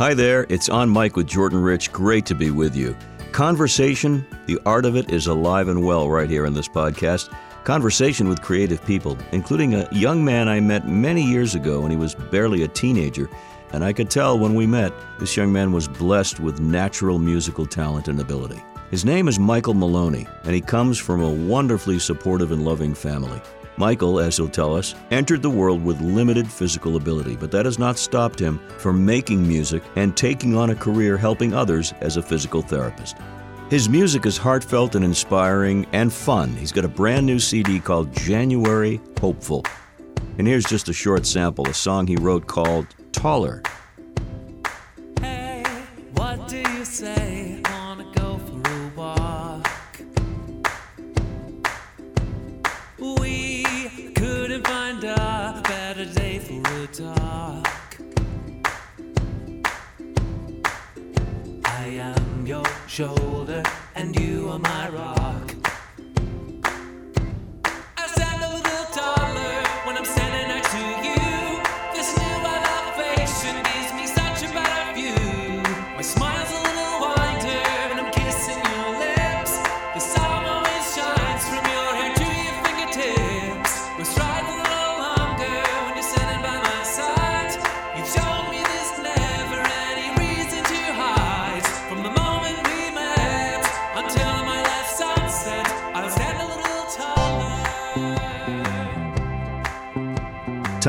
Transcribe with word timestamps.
Hi 0.00 0.14
there, 0.14 0.46
it's 0.48 0.70
On 0.70 0.88
Mike 0.88 1.16
with 1.16 1.26
Jordan 1.26 1.60
Rich. 1.60 1.92
Great 1.92 2.24
to 2.24 2.34
be 2.34 2.50
with 2.50 2.74
you. 2.74 2.96
Conversation, 3.32 4.26
the 4.46 4.58
art 4.64 4.86
of 4.86 4.96
it, 4.96 5.10
is 5.10 5.26
alive 5.26 5.68
and 5.68 5.84
well 5.84 6.08
right 6.08 6.30
here 6.30 6.46
in 6.46 6.54
this 6.54 6.68
podcast. 6.68 7.30
Conversation 7.64 8.26
with 8.26 8.40
creative 8.40 8.82
people, 8.86 9.18
including 9.32 9.74
a 9.74 9.86
young 9.92 10.24
man 10.24 10.48
I 10.48 10.58
met 10.58 10.88
many 10.88 11.22
years 11.22 11.54
ago 11.54 11.82
when 11.82 11.90
he 11.90 11.98
was 11.98 12.14
barely 12.14 12.62
a 12.62 12.68
teenager. 12.68 13.28
And 13.74 13.84
I 13.84 13.92
could 13.92 14.08
tell 14.08 14.38
when 14.38 14.54
we 14.54 14.66
met, 14.66 14.94
this 15.18 15.36
young 15.36 15.52
man 15.52 15.70
was 15.70 15.86
blessed 15.86 16.40
with 16.40 16.60
natural 16.60 17.18
musical 17.18 17.66
talent 17.66 18.08
and 18.08 18.20
ability. 18.20 18.64
His 18.90 19.04
name 19.04 19.28
is 19.28 19.38
Michael 19.38 19.74
Maloney, 19.74 20.26
and 20.44 20.54
he 20.54 20.62
comes 20.62 20.98
from 20.98 21.22
a 21.22 21.30
wonderfully 21.30 21.98
supportive 21.98 22.52
and 22.52 22.64
loving 22.64 22.94
family. 22.94 23.42
Michael, 23.76 24.20
as 24.20 24.36
he'll 24.36 24.48
tell 24.48 24.76
us, 24.76 24.94
entered 25.10 25.42
the 25.42 25.50
world 25.50 25.84
with 25.84 26.00
limited 26.00 26.50
physical 26.50 26.96
ability, 26.96 27.36
but 27.36 27.50
that 27.50 27.64
has 27.64 27.78
not 27.78 27.98
stopped 27.98 28.38
him 28.38 28.60
from 28.78 29.04
making 29.04 29.46
music 29.46 29.82
and 29.96 30.16
taking 30.16 30.56
on 30.56 30.70
a 30.70 30.74
career 30.74 31.16
helping 31.16 31.54
others 31.54 31.94
as 32.00 32.16
a 32.16 32.22
physical 32.22 32.62
therapist. 32.62 33.16
His 33.70 33.88
music 33.88 34.26
is 34.26 34.36
heartfelt 34.36 34.96
and 34.96 35.04
inspiring 35.04 35.86
and 35.92 36.12
fun. 36.12 36.56
He's 36.56 36.72
got 36.72 36.84
a 36.84 36.88
brand 36.88 37.24
new 37.24 37.38
CD 37.38 37.78
called 37.78 38.12
January 38.12 39.00
Hopeful. 39.20 39.64
And 40.38 40.46
here's 40.46 40.64
just 40.64 40.88
a 40.88 40.92
short 40.92 41.24
sample, 41.24 41.66
a 41.68 41.74
song 41.74 42.06
he 42.06 42.16
wrote 42.16 42.46
called 42.46 42.86
Taller. 43.12 43.62
Hey, 45.20 45.62
shoulder, 62.90 63.62
and 63.94 64.18
you 64.18 64.48
are 64.48 64.58
my 64.58 64.88
rock. 64.88 65.19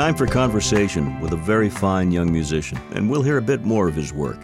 Time 0.01 0.15
for 0.15 0.25
conversation 0.25 1.19
with 1.19 1.31
a 1.31 1.37
very 1.37 1.69
fine 1.69 2.11
young 2.11 2.31
musician, 2.31 2.79
and 2.95 3.07
we'll 3.07 3.21
hear 3.21 3.37
a 3.37 3.41
bit 3.41 3.65
more 3.65 3.87
of 3.87 3.93
his 3.93 4.11
work. 4.11 4.39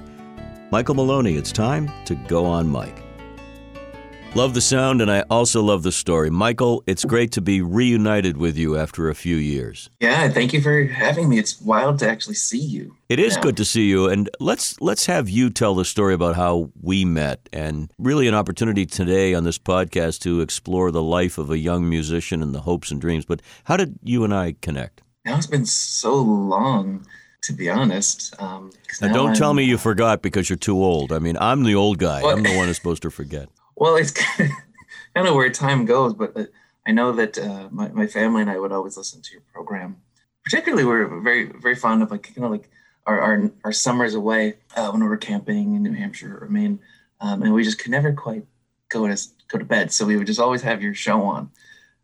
Michael 0.72 0.94
Maloney, 0.94 1.34
it's 1.34 1.52
time 1.52 1.90
to 2.06 2.14
go 2.14 2.46
on 2.46 2.68
Mike. 2.68 3.02
Love 4.36 4.54
the 4.54 4.62
sound, 4.62 5.02
and 5.02 5.10
I 5.10 5.22
also 5.32 5.64
love 5.64 5.82
the 5.82 5.92
story. 5.92 6.30
Michael, 6.30 6.84
it's 6.86 7.04
great 7.04 7.32
to 7.32 7.42
be 7.42 7.64
reunited 7.64 8.38
with 8.38 8.56
you 8.56 8.78
after 8.78 9.10
a 9.10 9.16
few 9.16 9.36
years. 9.36 9.90
Yeah, 10.00 10.30
thank 10.30 10.54
you 10.54 10.62
for 10.62 10.84
having 10.84 11.28
me. 11.28 11.40
It's 11.40 11.60
wild 11.60 11.98
to 12.00 12.08
actually 12.08 12.36
see 12.36 12.62
you. 12.62 12.96
It 13.10 13.18
is 13.18 13.36
good 13.36 13.58
to 13.58 13.66
see 13.66 13.90
you, 13.90 14.08
and 14.08 14.30
let's 14.40 14.80
let's 14.80 15.08
have 15.08 15.28
you 15.28 15.50
tell 15.50 15.74
the 15.74 15.86
story 15.86 16.14
about 16.14 16.36
how 16.36 16.70
we 16.80 17.04
met, 17.04 17.50
and 17.52 17.92
really 17.98 18.28
an 18.28 18.36
opportunity 18.36 18.86
today 18.86 19.34
on 19.34 19.44
this 19.44 19.58
podcast 19.58 20.20
to 20.20 20.40
explore 20.40 20.92
the 20.92 21.02
life 21.02 21.40
of 21.40 21.50
a 21.50 21.58
young 21.58 21.90
musician 21.90 22.44
and 22.44 22.54
the 22.54 22.62
hopes 22.62 22.92
and 22.92 23.02
dreams. 23.02 23.26
But 23.26 23.42
how 23.64 23.76
did 23.76 23.98
you 24.04 24.24
and 24.24 24.36
I 24.36 24.54
connect? 24.62 25.02
Now 25.28 25.36
it's 25.36 25.46
been 25.46 25.66
so 25.66 26.16
long, 26.16 27.06
to 27.42 27.52
be 27.52 27.70
honest. 27.70 28.34
Um, 28.42 28.72
Now, 29.02 29.08
now 29.08 29.14
don't 29.14 29.36
tell 29.36 29.50
I'm- 29.50 29.58
me 29.58 29.64
you 29.66 29.78
forgot 29.78 30.22
because 30.22 30.50
you're 30.50 30.56
too 30.58 30.82
old. 30.82 31.12
I 31.12 31.20
mean, 31.20 31.38
I'm 31.42 31.64
the 31.64 31.76
old 31.76 31.98
guy. 31.98 32.24
What? 32.24 32.38
I'm 32.38 32.44
the 32.44 32.56
one 32.56 32.68
who's 32.68 32.78
supposed 32.78 33.02
to 33.04 33.12
forget. 33.12 33.50
Well, 33.80 33.96
it's 33.96 34.10
kind 35.16 35.28
of 35.28 35.36
where 35.36 35.52
time 35.52 35.86
goes, 35.86 36.16
but 36.16 36.36
uh, 36.36 36.46
I 36.88 36.92
know 36.92 37.12
that 37.12 37.38
uh, 37.38 37.68
my, 37.70 37.90
my 37.90 38.08
family 38.08 38.42
and 38.42 38.50
I 38.50 38.58
would 38.58 38.72
always 38.72 38.98
listen 38.98 39.22
to 39.22 39.32
your 39.32 39.44
program. 39.54 39.98
Particularly, 40.44 40.84
we're 40.84 41.20
very 41.22 41.52
very 41.62 41.76
fond 41.76 42.02
of 42.02 42.10
like 42.10 42.36
you 42.36 42.42
know 42.42 42.50
like 42.50 42.72
our 43.06 43.22
our, 43.22 43.52
our 43.66 43.72
summers 43.72 44.16
away 44.16 44.56
uh, 44.76 44.90
when 44.90 45.04
we 45.04 45.08
were 45.08 45.18
camping 45.18 45.76
in 45.76 45.84
New 45.84 45.94
Hampshire 45.94 46.40
or 46.42 46.48
Maine, 46.48 46.80
um, 47.22 47.44
and 47.44 47.54
we 47.54 47.64
just 47.64 47.78
could 47.78 47.92
never 47.92 48.14
quite 48.14 48.46
go 48.90 49.06
to 49.08 49.16
go 49.48 49.60
to 49.60 49.66
bed. 49.66 49.92
So 49.92 50.08
we 50.08 50.18
would 50.18 50.26
just 50.26 50.40
always 50.40 50.64
have 50.64 50.82
your 50.82 50.96
show 50.96 51.22
on. 51.22 51.52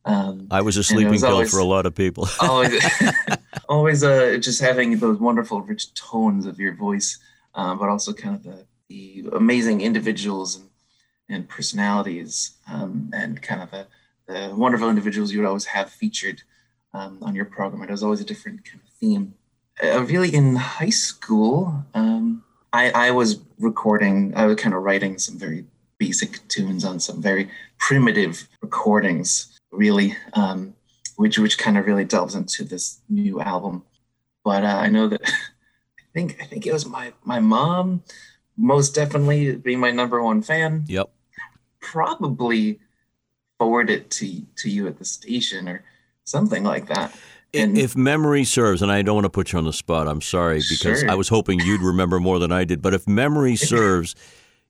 Um, 0.06 0.48
I 0.52 0.62
was 0.62 0.76
a 0.78 0.84
sleeping 0.84 1.12
was 1.12 1.22
pill 1.22 1.32
always- 1.34 1.52
for 1.52 1.60
a 1.60 1.66
lot 1.66 1.86
of 1.86 1.96
people. 1.96 2.28
always 2.42 2.84
always 3.70 4.04
uh 4.04 4.38
just 4.38 4.62
having 4.62 4.98
those 5.00 5.20
wonderful 5.20 5.62
rich 5.62 5.94
tones 5.94 6.46
of 6.46 6.60
your 6.60 6.76
voice 6.76 7.20
um, 7.56 7.78
but 7.80 7.88
also 7.90 8.14
kind 8.14 8.36
of 8.36 8.44
the, 8.44 8.66
the 8.90 9.30
amazing 9.34 9.82
individuals 9.82 10.58
and, 10.58 10.70
and 11.30 11.50
personalities 11.50 12.52
um, 12.72 13.10
and 13.14 13.42
kind 13.42 13.62
of 13.62 13.72
the, 13.72 13.88
the 14.28 14.54
wonderful 14.56 14.90
individuals 14.90 15.32
you 15.32 15.40
would 15.40 15.48
always 15.48 15.66
have 15.66 15.90
featured 15.90 16.42
um, 16.94 17.20
on 17.22 17.36
your 17.36 17.46
program. 17.46 17.84
It 17.84 17.90
was 17.90 18.04
always 18.04 18.22
a 18.22 18.26
different 18.26 18.66
kind 18.66 18.82
of 18.84 18.90
theme. 19.00 19.36
Uh, 19.84 20.04
really 20.04 20.34
in 20.34 20.56
high 20.56 20.90
school 20.92 21.84
um, 21.96 22.44
I, 22.72 22.92
I 22.92 23.12
was 23.12 23.40
recording 23.60 24.32
i 24.36 24.46
was 24.46 24.56
kind 24.56 24.76
of 24.76 24.84
writing 24.84 25.18
some 25.18 25.40
very 25.40 25.66
basic 25.98 26.48
tunes 26.48 26.86
on 26.86 27.00
some 27.00 27.20
very 27.22 27.50
primitive 27.80 28.48
recordings 28.62 29.53
really 29.74 30.16
um, 30.34 30.76
which 31.18 31.38
which 31.38 31.58
kind 31.58 31.78
of 31.78 31.86
really 31.86 32.06
delves 32.06 32.36
into 32.36 32.64
this 32.64 33.02
new 33.10 33.42
album. 33.42 33.84
But 34.44 34.64
uh, 34.64 34.78
I 34.80 34.88
know 34.90 35.08
that 35.10 35.22
I 35.26 36.04
think 36.14 36.38
I 36.42 36.46
think 36.46 36.66
it 36.66 36.74
was 36.74 36.86
my 36.86 37.14
my 37.24 37.40
mom, 37.40 38.04
most 38.58 38.96
definitely 38.96 39.56
being 39.56 39.80
my 39.80 39.92
number 39.92 40.22
one 40.22 40.42
fan, 40.42 40.86
yep. 40.88 41.12
probably 41.80 42.80
forward 43.58 43.90
it 43.90 44.10
to 44.12 44.42
to 44.58 44.70
you 44.70 44.88
at 44.88 45.00
the 45.00 45.06
station 45.06 45.68
or 45.68 45.84
something 46.24 46.64
like 46.64 46.88
that. 46.88 47.14
And 47.56 47.78
if 47.78 47.96
memory 47.96 48.46
serves, 48.46 48.82
and 48.82 48.92
I 48.92 49.04
don't 49.04 49.14
want 49.14 49.26
to 49.26 49.30
put 49.30 49.52
you 49.52 49.60
on 49.60 49.66
the 49.66 49.74
spot, 49.74 50.08
I'm 50.08 50.22
sorry 50.22 50.62
because 50.70 51.02
Sure. 51.02 51.10
I 51.10 51.14
was 51.14 51.28
hoping 51.28 51.60
you'd 51.60 51.82
remember 51.82 52.20
more 52.20 52.40
than 52.40 52.52
I 52.52 52.64
did. 52.64 52.82
But 52.82 52.96
if 52.96 53.08
memory 53.08 53.56
serves, 53.74 54.16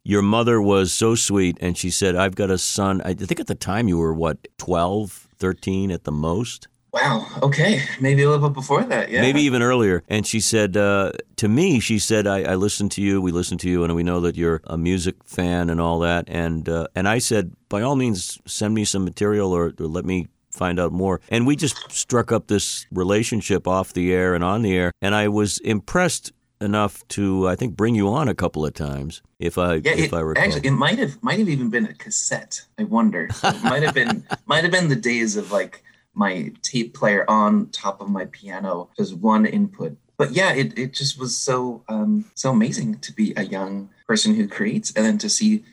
your 0.03 0.22
mother 0.22 0.62
was 0.62 0.91
so 0.91 1.16
sweet, 1.16 1.58
and 1.62 1.78
she 1.78 1.90
said, 1.90 2.16
"I've 2.16 2.36
got 2.36 2.50
a 2.50 2.58
son." 2.58 3.02
I 3.06 3.14
think 3.14 3.40
at 3.40 3.47
the 3.47 3.56
time 3.56 3.88
you 3.88 3.97
were 3.97 4.14
what 4.14 4.47
12, 4.58 5.30
13 5.38 5.91
at 5.91 6.03
the 6.03 6.12
most. 6.12 6.68
wow, 6.91 7.25
okay, 7.41 7.81
maybe 8.00 8.22
a 8.22 8.30
little 8.30 8.50
bit 8.50 8.53
before 8.53 8.84
that, 8.84 9.09
yeah. 9.09 9.22
maybe 9.22 9.41
even 9.41 9.64
earlier. 9.64 10.03
And 10.09 10.28
she 10.28 10.40
said 10.40 10.78
uh, 10.78 11.14
to 11.38 11.47
me, 11.47 11.80
she 11.80 11.97
said, 12.00 12.28
I, 12.28 12.44
"I 12.44 12.56
listened 12.56 12.91
to 12.94 13.02
you. 13.02 13.22
We 13.22 13.31
listened 13.31 13.62
to 13.62 13.69
you, 13.69 13.84
and 13.84 13.96
we 13.96 14.03
know 14.03 14.19
that 14.22 14.36
you're 14.36 14.62
a 14.66 14.78
music 14.78 15.16
fan 15.24 15.69
and 15.69 15.80
all 15.81 16.00
that." 16.00 16.25
And 16.28 16.68
uh, 16.70 16.88
and 16.96 17.08
I 17.08 17.20
said, 17.20 17.53
by 17.70 17.81
all 17.81 17.96
means, 17.96 18.40
send 18.46 18.74
me 18.75 18.85
some 18.85 19.03
material 19.03 19.52
or, 19.52 19.74
or 19.80 19.88
let 19.88 20.06
me 20.06 20.28
find 20.52 20.80
out 20.80 20.91
more. 20.91 21.20
And 21.30 21.47
we 21.47 21.56
just 21.56 21.91
struck 21.91 22.31
up 22.31 22.47
this 22.47 22.85
relationship 22.91 23.68
off 23.68 23.94
the 23.94 24.14
air 24.14 24.35
and 24.35 24.44
on 24.44 24.62
the 24.62 24.75
air. 24.78 24.91
And 25.02 25.16
I 25.16 25.28
was 25.28 25.58
impressed 25.59 26.31
enough 26.63 27.07
to, 27.09 27.47
I 27.47 27.56
think, 27.56 27.75
bring 27.75 27.96
you 27.96 28.07
on 28.09 28.28
a 28.28 28.34
couple 28.34 28.66
of 28.66 28.74
times, 28.74 29.22
if 29.40 29.57
I 29.57 29.75
Yeah, 29.75 29.91
if 29.94 30.12
it, 30.12 30.13
I 30.13 30.19
recall. 30.22 30.44
actually, 30.44 30.68
it 30.68 30.72
might 30.72 30.97
have 31.00 31.22
might 31.22 31.40
have 31.40 31.50
even 31.50 31.69
been 31.69 31.85
a 31.85 31.94
cassette. 31.94 32.62
I 32.79 32.84
wonder. 32.84 33.29
It 33.44 33.63
might 33.63 33.84
have 33.84 33.94
been 33.94 34.25
might 34.46 34.63
have 34.63 34.72
been 34.72 34.90
the 34.90 34.96
days 34.96 35.35
of 35.35 35.52
like 35.52 35.84
my 36.13 36.52
tape 36.62 36.94
player 36.94 37.25
on 37.29 37.69
top 37.72 38.02
of 38.02 38.09
my 38.09 38.25
piano, 38.25 38.90
just 38.97 39.16
one 39.18 39.46
input. 39.46 39.97
But 40.18 40.31
yeah, 40.31 40.53
it, 40.53 40.78
it 40.78 40.93
just 40.93 41.20
was 41.20 41.35
so 41.35 41.84
um, 41.90 42.26
so 42.35 42.52
amazing 42.52 42.99
to 42.99 43.14
be 43.14 43.34
a 43.35 43.43
young 43.43 43.90
person 44.08 44.34
who 44.35 44.47
creates, 44.47 44.91
and 44.96 45.05
then 45.05 45.17
to 45.20 45.29
see 45.29 45.64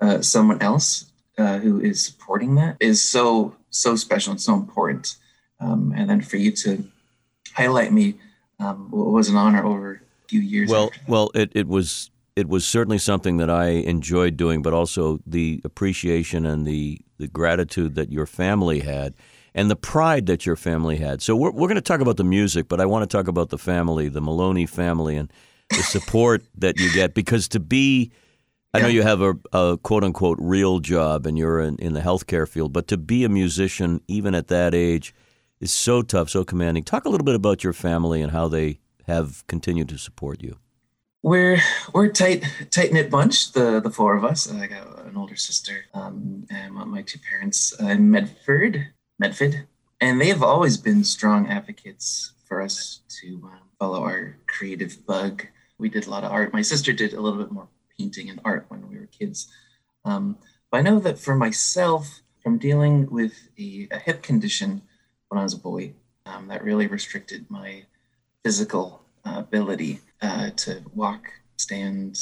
uh, 0.00 0.22
someone 0.22 0.62
else 0.62 1.10
uh, 1.36 1.58
who 1.58 1.80
is 1.80 2.04
supporting 2.04 2.54
that 2.56 2.76
is 2.80 3.02
so 3.02 3.54
so 3.70 3.96
special 3.96 4.32
and 4.32 4.40
so 4.40 4.54
important. 4.54 5.16
Um, 5.60 5.92
and 5.96 6.08
then 6.08 6.20
for 6.20 6.36
you 6.36 6.52
to 6.52 6.84
highlight 7.52 7.92
me 7.92 8.14
um, 8.60 8.88
was 8.92 9.28
an 9.28 9.36
honor 9.36 9.64
over 9.64 10.02
few 10.28 10.40
years. 10.40 10.70
Well, 10.70 10.86
after 10.86 11.00
well, 11.08 11.30
it, 11.34 11.52
it 11.54 11.66
was 11.66 12.10
it 12.36 12.48
was 12.48 12.64
certainly 12.64 12.98
something 12.98 13.38
that 13.38 13.50
I 13.50 13.66
enjoyed 13.70 14.36
doing, 14.36 14.62
but 14.62 14.72
also 14.72 15.18
the 15.26 15.60
appreciation 15.64 16.46
and 16.46 16.66
the 16.66 17.00
the 17.18 17.26
gratitude 17.26 17.96
that 17.96 18.12
your 18.12 18.26
family 18.26 18.80
had, 18.80 19.14
and 19.54 19.68
the 19.68 19.76
pride 19.76 20.26
that 20.26 20.46
your 20.46 20.54
family 20.54 20.98
had. 20.98 21.20
So 21.20 21.34
we're 21.34 21.50
we're 21.50 21.66
going 21.68 21.74
to 21.74 21.80
talk 21.80 22.00
about 22.00 22.16
the 22.16 22.24
music, 22.24 22.68
but 22.68 22.80
I 22.80 22.86
want 22.86 23.08
to 23.08 23.16
talk 23.16 23.26
about 23.26 23.48
the 23.48 23.58
family, 23.58 24.08
the 24.08 24.20
Maloney 24.20 24.66
family, 24.66 25.16
and 25.16 25.32
the 25.70 25.82
support 25.82 26.44
that 26.58 26.78
you 26.78 26.92
get 26.92 27.14
because 27.14 27.48
to 27.48 27.60
be. 27.60 28.12
I 28.74 28.80
know 28.80 28.88
you 28.88 29.02
have 29.02 29.22
a, 29.22 29.34
a 29.52 29.78
quote 29.82 30.04
unquote 30.04 30.38
real 30.40 30.78
job 30.78 31.26
and 31.26 31.38
you're 31.38 31.58
in, 31.58 31.76
in 31.78 31.94
the 31.94 32.02
healthcare 32.02 32.46
field, 32.46 32.72
but 32.72 32.86
to 32.88 32.98
be 32.98 33.24
a 33.24 33.28
musician, 33.28 34.02
even 34.08 34.34
at 34.34 34.48
that 34.48 34.74
age, 34.74 35.14
is 35.58 35.72
so 35.72 36.02
tough, 36.02 36.28
so 36.28 36.44
commanding. 36.44 36.84
Talk 36.84 37.06
a 37.06 37.08
little 37.08 37.24
bit 37.24 37.34
about 37.34 37.64
your 37.64 37.72
family 37.72 38.20
and 38.20 38.30
how 38.30 38.46
they 38.46 38.78
have 39.08 39.44
continued 39.46 39.88
to 39.88 39.98
support 39.98 40.42
you. 40.42 40.58
We're 41.22 41.58
we're 41.92 42.06
a 42.06 42.12
tight 42.12 42.44
tight 42.70 42.92
knit 42.92 43.10
bunch. 43.10 43.52
The 43.52 43.80
the 43.80 43.90
four 43.90 44.16
of 44.16 44.24
us. 44.24 44.50
I 44.50 44.68
got 44.68 45.04
an 45.04 45.16
older 45.16 45.34
sister, 45.34 45.86
um, 45.92 46.46
and 46.48 46.72
my, 46.74 47.02
two 47.02 47.18
parents 47.18 47.74
uh, 47.82 47.86
in 47.86 48.10
Medford, 48.10 48.88
Medford, 49.18 49.66
and 50.00 50.20
they've 50.20 50.42
always 50.42 50.76
been 50.76 51.02
strong 51.02 51.48
advocates 51.48 52.32
for 52.46 52.62
us 52.62 53.00
to 53.20 53.40
um, 53.44 53.60
follow 53.80 54.04
our 54.04 54.36
creative 54.46 55.04
bug. 55.06 55.44
We 55.78 55.88
did 55.88 56.06
a 56.06 56.10
lot 56.10 56.24
of 56.24 56.30
art. 56.30 56.52
My 56.52 56.62
sister 56.62 56.92
did 56.92 57.14
a 57.14 57.20
little 57.20 57.38
bit 57.38 57.50
more 57.50 57.68
painting 57.98 58.30
and 58.30 58.40
art 58.44 58.66
when 58.68 58.88
we 58.88 58.98
were 58.98 59.06
kids. 59.06 59.48
Um, 60.04 60.38
but 60.70 60.78
I 60.78 60.82
know 60.82 61.00
that 61.00 61.18
for 61.18 61.34
myself, 61.34 62.20
from 62.42 62.58
dealing 62.58 63.10
with 63.10 63.48
a, 63.58 63.88
a 63.90 63.98
hip 63.98 64.22
condition 64.22 64.82
when 65.28 65.40
I 65.40 65.42
was 65.42 65.54
a 65.54 65.58
boy, 65.58 65.94
um, 66.26 66.48
that 66.48 66.62
really 66.62 66.86
restricted 66.86 67.46
my 67.48 67.84
physical 68.48 69.02
uh, 69.26 69.34
ability 69.36 70.00
uh, 70.22 70.48
to 70.56 70.82
walk, 70.94 71.30
stand, 71.58 72.18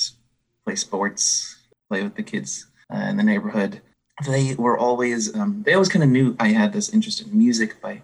play 0.64 0.75
sports, 0.75 1.56
play 1.88 2.02
with 2.02 2.17
the 2.17 2.23
kids 2.25 2.67
uh, 2.93 2.99
in 3.11 3.17
the 3.17 3.23
neighborhood. 3.23 3.81
They 4.26 4.56
were 4.56 4.76
always, 4.76 5.32
um, 5.37 5.62
they 5.64 5.75
always 5.75 5.88
kind 5.88 6.02
of 6.02 6.11
knew 6.11 6.34
I 6.40 6.49
had 6.49 6.73
this 6.73 6.88
interest 6.88 7.20
in 7.20 7.38
music 7.38 7.81
by, 7.81 8.02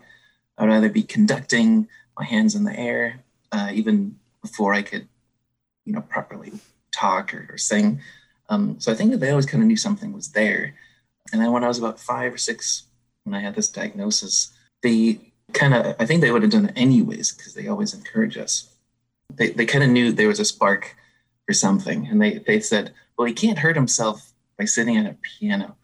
I 0.56 0.62
would 0.62 0.72
either 0.72 0.88
be 0.88 1.02
conducting 1.02 1.88
my 2.16 2.24
hands 2.24 2.54
in 2.54 2.62
the 2.62 2.78
air, 2.78 3.24
even 3.72 4.14
before 4.40 4.72
I 4.72 4.82
could, 4.82 5.08
you 5.84 5.92
know, 5.92 6.02
properly 6.02 6.52
talk 6.92 7.34
or, 7.34 7.48
or 7.50 7.58
sing. 7.58 8.02
Um, 8.48 8.78
so 8.78 8.92
I 8.92 8.94
think 8.94 9.10
that 9.10 9.18
they 9.18 9.30
always 9.30 9.46
kind 9.46 9.64
of 9.64 9.66
knew 9.66 9.76
something 9.76 10.12
was 10.12 10.30
there. 10.30 10.76
And 11.32 11.42
then 11.42 11.50
when 11.50 11.64
I 11.64 11.68
was 11.68 11.80
about 11.80 11.98
five 11.98 12.32
or 12.32 12.38
six, 12.38 12.84
when 13.24 13.34
I 13.34 13.40
had 13.40 13.56
this 13.56 13.68
diagnosis, 13.68 14.52
they 14.80 15.31
kind 15.52 15.74
of, 15.74 15.96
I 15.98 16.06
think 16.06 16.20
they 16.20 16.30
would 16.30 16.42
have 16.42 16.50
done 16.50 16.66
it 16.66 16.72
anyways 16.76 17.32
because 17.32 17.54
they 17.54 17.68
always 17.68 17.94
encourage 17.94 18.36
us. 18.36 18.74
They, 19.34 19.50
they 19.50 19.66
kind 19.66 19.84
of 19.84 19.90
knew 19.90 20.12
there 20.12 20.28
was 20.28 20.40
a 20.40 20.44
spark 20.44 20.96
for 21.46 21.52
something. 21.52 22.06
And 22.06 22.20
they, 22.20 22.38
they 22.38 22.60
said, 22.60 22.92
well, 23.16 23.26
he 23.26 23.34
can't 23.34 23.58
hurt 23.58 23.76
himself 23.76 24.32
by 24.58 24.64
sitting 24.64 24.96
at 24.96 25.06
a 25.06 25.16
piano. 25.22 25.76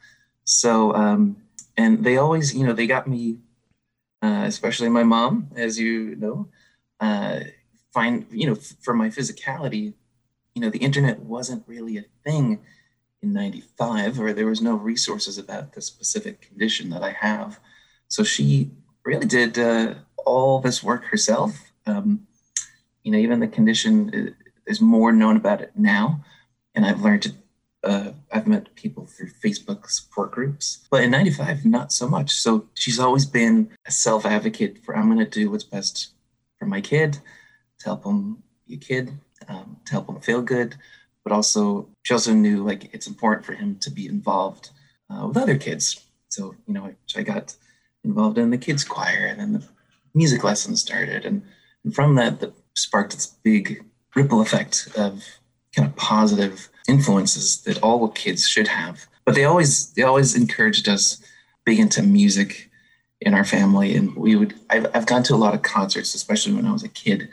So, 0.45 0.95
um, 0.95 1.37
and 1.77 2.05
they 2.05 2.17
always, 2.17 2.55
you 2.55 2.67
know, 2.67 2.73
they 2.73 2.87
got 2.87 3.07
me, 3.07 3.39
uh, 4.23 4.45
especially 4.47 4.89
my 4.89 5.05
mom, 5.05 5.49
as 5.57 5.79
you 5.79 6.17
know, 6.17 6.49
uh, 7.01 7.41
find, 7.93 8.27
you 8.31 8.47
know, 8.47 8.55
f- 8.55 8.75
for 8.81 8.95
my 8.95 9.09
physicality, 9.09 9.95
you 10.55 10.63
know, 10.63 10.71
the 10.71 10.79
internet 10.79 11.21
wasn't 11.21 11.63
really 11.67 11.99
a 11.99 12.05
thing 12.25 12.61
in 13.23 13.33
95 13.33 14.21
or 14.21 14.33
there 14.33 14.47
was 14.47 14.61
no 14.61 14.75
resources 14.75 15.39
about 15.39 15.73
the 15.73 15.81
specific 15.81 16.41
condition 16.41 16.91
that 16.91 17.03
I 17.03 17.11
have. 17.11 17.61
So 18.09 18.23
she 18.25 18.71
really 19.09 19.27
did 19.27 19.59
uh, 19.59 19.95
all 20.27 20.61
this 20.61 20.83
work 20.83 21.05
herself. 21.07 21.73
Um, 21.87 22.27
you 23.03 23.11
know, 23.11 23.19
even 23.19 23.41
the 23.41 23.49
condition 23.49 24.35
is, 24.67 24.81
more 24.83 25.13
known 25.13 25.37
about 25.37 25.63
it 25.63 25.73
now. 25.75 26.23
And 26.75 26.85
I've 26.85 27.01
learned 27.01 27.23
to, 27.23 27.33
uh, 27.83 28.13
I've 28.31 28.47
met 28.47 28.75
people 28.75 29.07
through 29.07 29.31
Facebook 29.43 29.89
support 29.89 30.31
groups, 30.31 30.87
but 30.91 31.03
in 31.03 31.11
95, 31.11 31.65
not 31.65 31.91
so 31.91 32.07
much. 32.07 32.33
So 32.33 32.69
she's 32.75 33.01
always 33.01 33.25
been 33.25 33.71
a 33.87 33.91
self 33.91 34.27
advocate 34.27 34.85
for 34.85 34.95
I'm 34.95 35.07
going 35.07 35.25
to 35.25 35.39
do 35.41 35.51
what's 35.51 35.65
best 35.65 36.11
for 36.59 36.67
my 36.67 36.83
kid 36.83 37.15
to 37.79 37.85
help 37.87 38.05
him 38.05 38.43
be 38.67 38.75
a 38.75 38.77
kid, 38.77 39.13
um, 39.49 39.79
to 39.87 39.93
help 39.93 40.07
him 40.11 40.21
feel 40.21 40.43
good. 40.43 40.77
But 41.25 41.33
also, 41.33 41.89
she 42.03 42.13
also 42.13 42.35
knew 42.35 42.63
like 42.63 42.93
it's 42.93 43.07
important 43.07 43.47
for 43.47 43.55
him 43.55 43.79
to 43.81 43.91
be 43.91 44.07
involved 44.07 44.69
uh, 45.09 45.27
with 45.27 45.39
other 45.39 45.57
kids. 45.57 46.05
So, 46.29 46.55
you 46.67 46.75
know, 46.75 46.95
I 47.17 47.23
got 47.23 47.57
involved 48.09 48.39
in 48.39 48.51
the 48.51 48.59
kids' 48.59 48.83
choir 48.83 49.27
and 49.27 49.39
then 49.39 49.53
the 49.53 49.63
music 50.15 50.43
lessons 50.43 50.81
started. 50.81 51.25
And, 51.25 51.43
and 51.85 51.95
from 51.95 52.17
that, 52.17 52.41
that 52.41 52.55
sparked 52.75 53.13
this 53.13 53.27
big 53.27 53.85
ripple 54.17 54.41
effect 54.41 54.89
of 54.97 55.23
kind 55.77 55.87
of 55.87 55.95
positive 55.97 56.69
influences 56.89 57.61
that 57.63 57.81
all 57.83 58.09
kids 58.09 58.49
should 58.49 58.67
have. 58.67 59.07
But 59.25 59.35
they 59.35 59.45
always 59.45 59.93
they 59.93 60.03
always 60.03 60.35
encouraged 60.35 60.89
us 60.89 61.23
big 61.65 61.79
into 61.79 62.03
music 62.03 62.71
in 63.21 63.35
our 63.35 63.45
family, 63.45 63.95
and 63.95 64.17
we 64.17 64.37
would. 64.37 64.55
I've 64.71 64.87
I've 64.95 65.07
gone 65.07 65.23
to 65.25 65.35
a 65.35 65.37
lot 65.45 65.55
of 65.55 65.63
concerts, 65.63 66.15
especially 66.15 66.55
when 66.55 66.67
I 66.67 66.73
was 66.73 66.83
a 66.83 66.89
kid. 66.89 67.29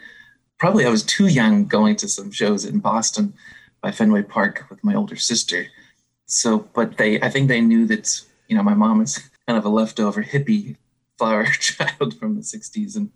Probably 0.60 0.86
I 0.86 0.90
was 0.90 1.04
too 1.04 1.28
young 1.28 1.66
going 1.68 1.96
to 1.98 2.10
some 2.10 2.32
shows 2.32 2.66
in 2.66 2.80
Boston 2.80 3.34
by 3.82 3.92
Fenway 3.92 4.24
Park 4.24 4.66
with 4.70 4.84
my 4.84 4.94
older 4.94 5.16
sister. 5.16 5.68
So, 6.26 6.68
but 6.74 6.98
they 6.98 7.22
I 7.22 7.30
think 7.30 7.48
they 7.48 7.62
knew 7.62 7.86
that 7.88 8.22
you 8.50 8.58
know 8.58 8.64
my 8.64 8.74
mom 8.74 9.02
is 9.02 9.30
kind 9.48 9.58
of 9.58 9.66
a 9.66 9.70
leftover 9.70 10.24
hippie 10.24 10.78
flower 11.18 11.46
child 11.60 12.18
from 12.20 12.36
the 12.36 12.42
'60s 12.42 12.96
and 12.96 13.12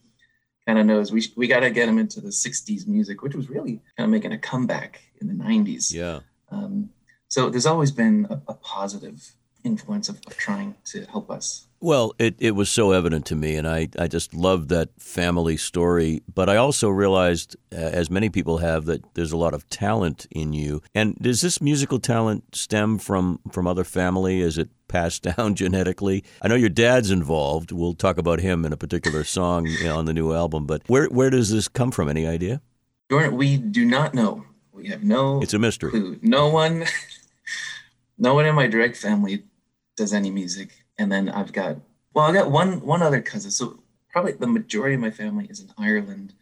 kind 0.65 0.79
of 0.79 0.85
knows 0.85 1.11
we 1.11 1.23
we 1.35 1.47
got 1.47 1.61
to 1.61 1.69
get 1.69 1.89
him 1.89 1.97
into 1.97 2.21
the 2.21 2.29
'60s 2.29 2.87
music, 2.87 3.21
which 3.21 3.35
was 3.35 3.49
really 3.49 3.81
kind 3.97 4.05
of 4.05 4.09
making 4.09 4.31
a 4.31 4.37
comeback 4.37 5.01
in 5.21 5.27
the 5.27 5.33
'90s. 5.33 5.93
Yeah. 5.93 6.19
Um, 6.51 6.89
so 7.27 7.49
there's 7.49 7.65
always 7.65 7.91
been 7.91 8.27
a, 8.29 8.41
a 8.47 8.53
positive 8.55 9.35
influence 9.63 10.09
of, 10.09 10.19
of, 10.25 10.37
trying 10.37 10.75
to 10.85 11.05
help 11.05 11.29
us. 11.29 11.67
Well, 11.81 12.13
it, 12.19 12.35
it 12.39 12.51
was 12.51 12.69
so 12.69 12.91
evident 12.91 13.25
to 13.27 13.35
me, 13.35 13.55
and 13.55 13.65
I, 13.67 13.87
I 13.97 14.07
just 14.07 14.33
loved 14.33 14.67
that 14.69 14.89
family 14.99 15.55
story. 15.55 16.21
But 16.33 16.49
I 16.49 16.57
also 16.57 16.89
realized, 16.89 17.55
as 17.71 18.09
many 18.09 18.29
people 18.29 18.57
have, 18.57 18.85
that 18.85 19.13
there's 19.13 19.31
a 19.31 19.37
lot 19.37 19.53
of 19.53 19.69
talent 19.69 20.27
in 20.29 20.51
you. 20.51 20.81
And 20.93 21.15
does 21.15 21.39
this 21.39 21.61
musical 21.61 21.99
talent 21.99 22.53
stem 22.53 22.97
from, 22.97 23.39
from 23.51 23.65
other 23.65 23.85
family? 23.85 24.41
Is 24.41 24.57
it 24.57 24.69
passed 24.89 25.23
down 25.37 25.55
genetically? 25.55 26.25
I 26.41 26.49
know 26.49 26.55
your 26.55 26.69
dad's 26.69 27.11
involved. 27.11 27.71
We'll 27.71 27.93
talk 27.93 28.17
about 28.17 28.41
him 28.41 28.65
in 28.65 28.73
a 28.73 28.77
particular 28.77 29.23
song 29.23 29.65
you 29.65 29.85
know, 29.85 29.97
on 29.97 30.05
the 30.05 30.13
new 30.13 30.33
album. 30.33 30.65
But 30.65 30.83
where, 30.87 31.07
where 31.07 31.29
does 31.29 31.49
this 31.49 31.69
come 31.69 31.91
from? 31.91 32.09
Any 32.09 32.27
idea? 32.27 32.61
We 33.09 33.57
do 33.57 33.85
not 33.85 34.13
know. 34.13 34.45
We 34.73 34.89
have 34.89 35.03
no. 35.03 35.41
It's 35.41 35.53
a 35.53 35.59
mystery. 35.59 35.91
Clue. 35.91 36.19
No 36.21 36.49
one, 36.49 36.85
no 38.17 38.33
one 38.33 38.45
in 38.45 38.53
my 38.53 38.67
direct 38.67 38.97
family 38.97 39.43
does 39.95 40.13
any 40.13 40.29
music. 40.29 40.78
And 40.99 41.11
then 41.11 41.29
I've 41.29 41.53
got, 41.53 41.77
well, 42.13 42.25
I 42.25 42.33
got 42.33 42.51
one 42.51 42.81
one 42.81 43.01
other 43.01 43.21
cousin. 43.21 43.49
So 43.49 43.79
probably 44.11 44.33
the 44.33 44.45
majority 44.45 44.95
of 44.95 45.01
my 45.01 45.09
family 45.09 45.47
is 45.49 45.61
in 45.61 45.71
Ireland. 45.77 46.33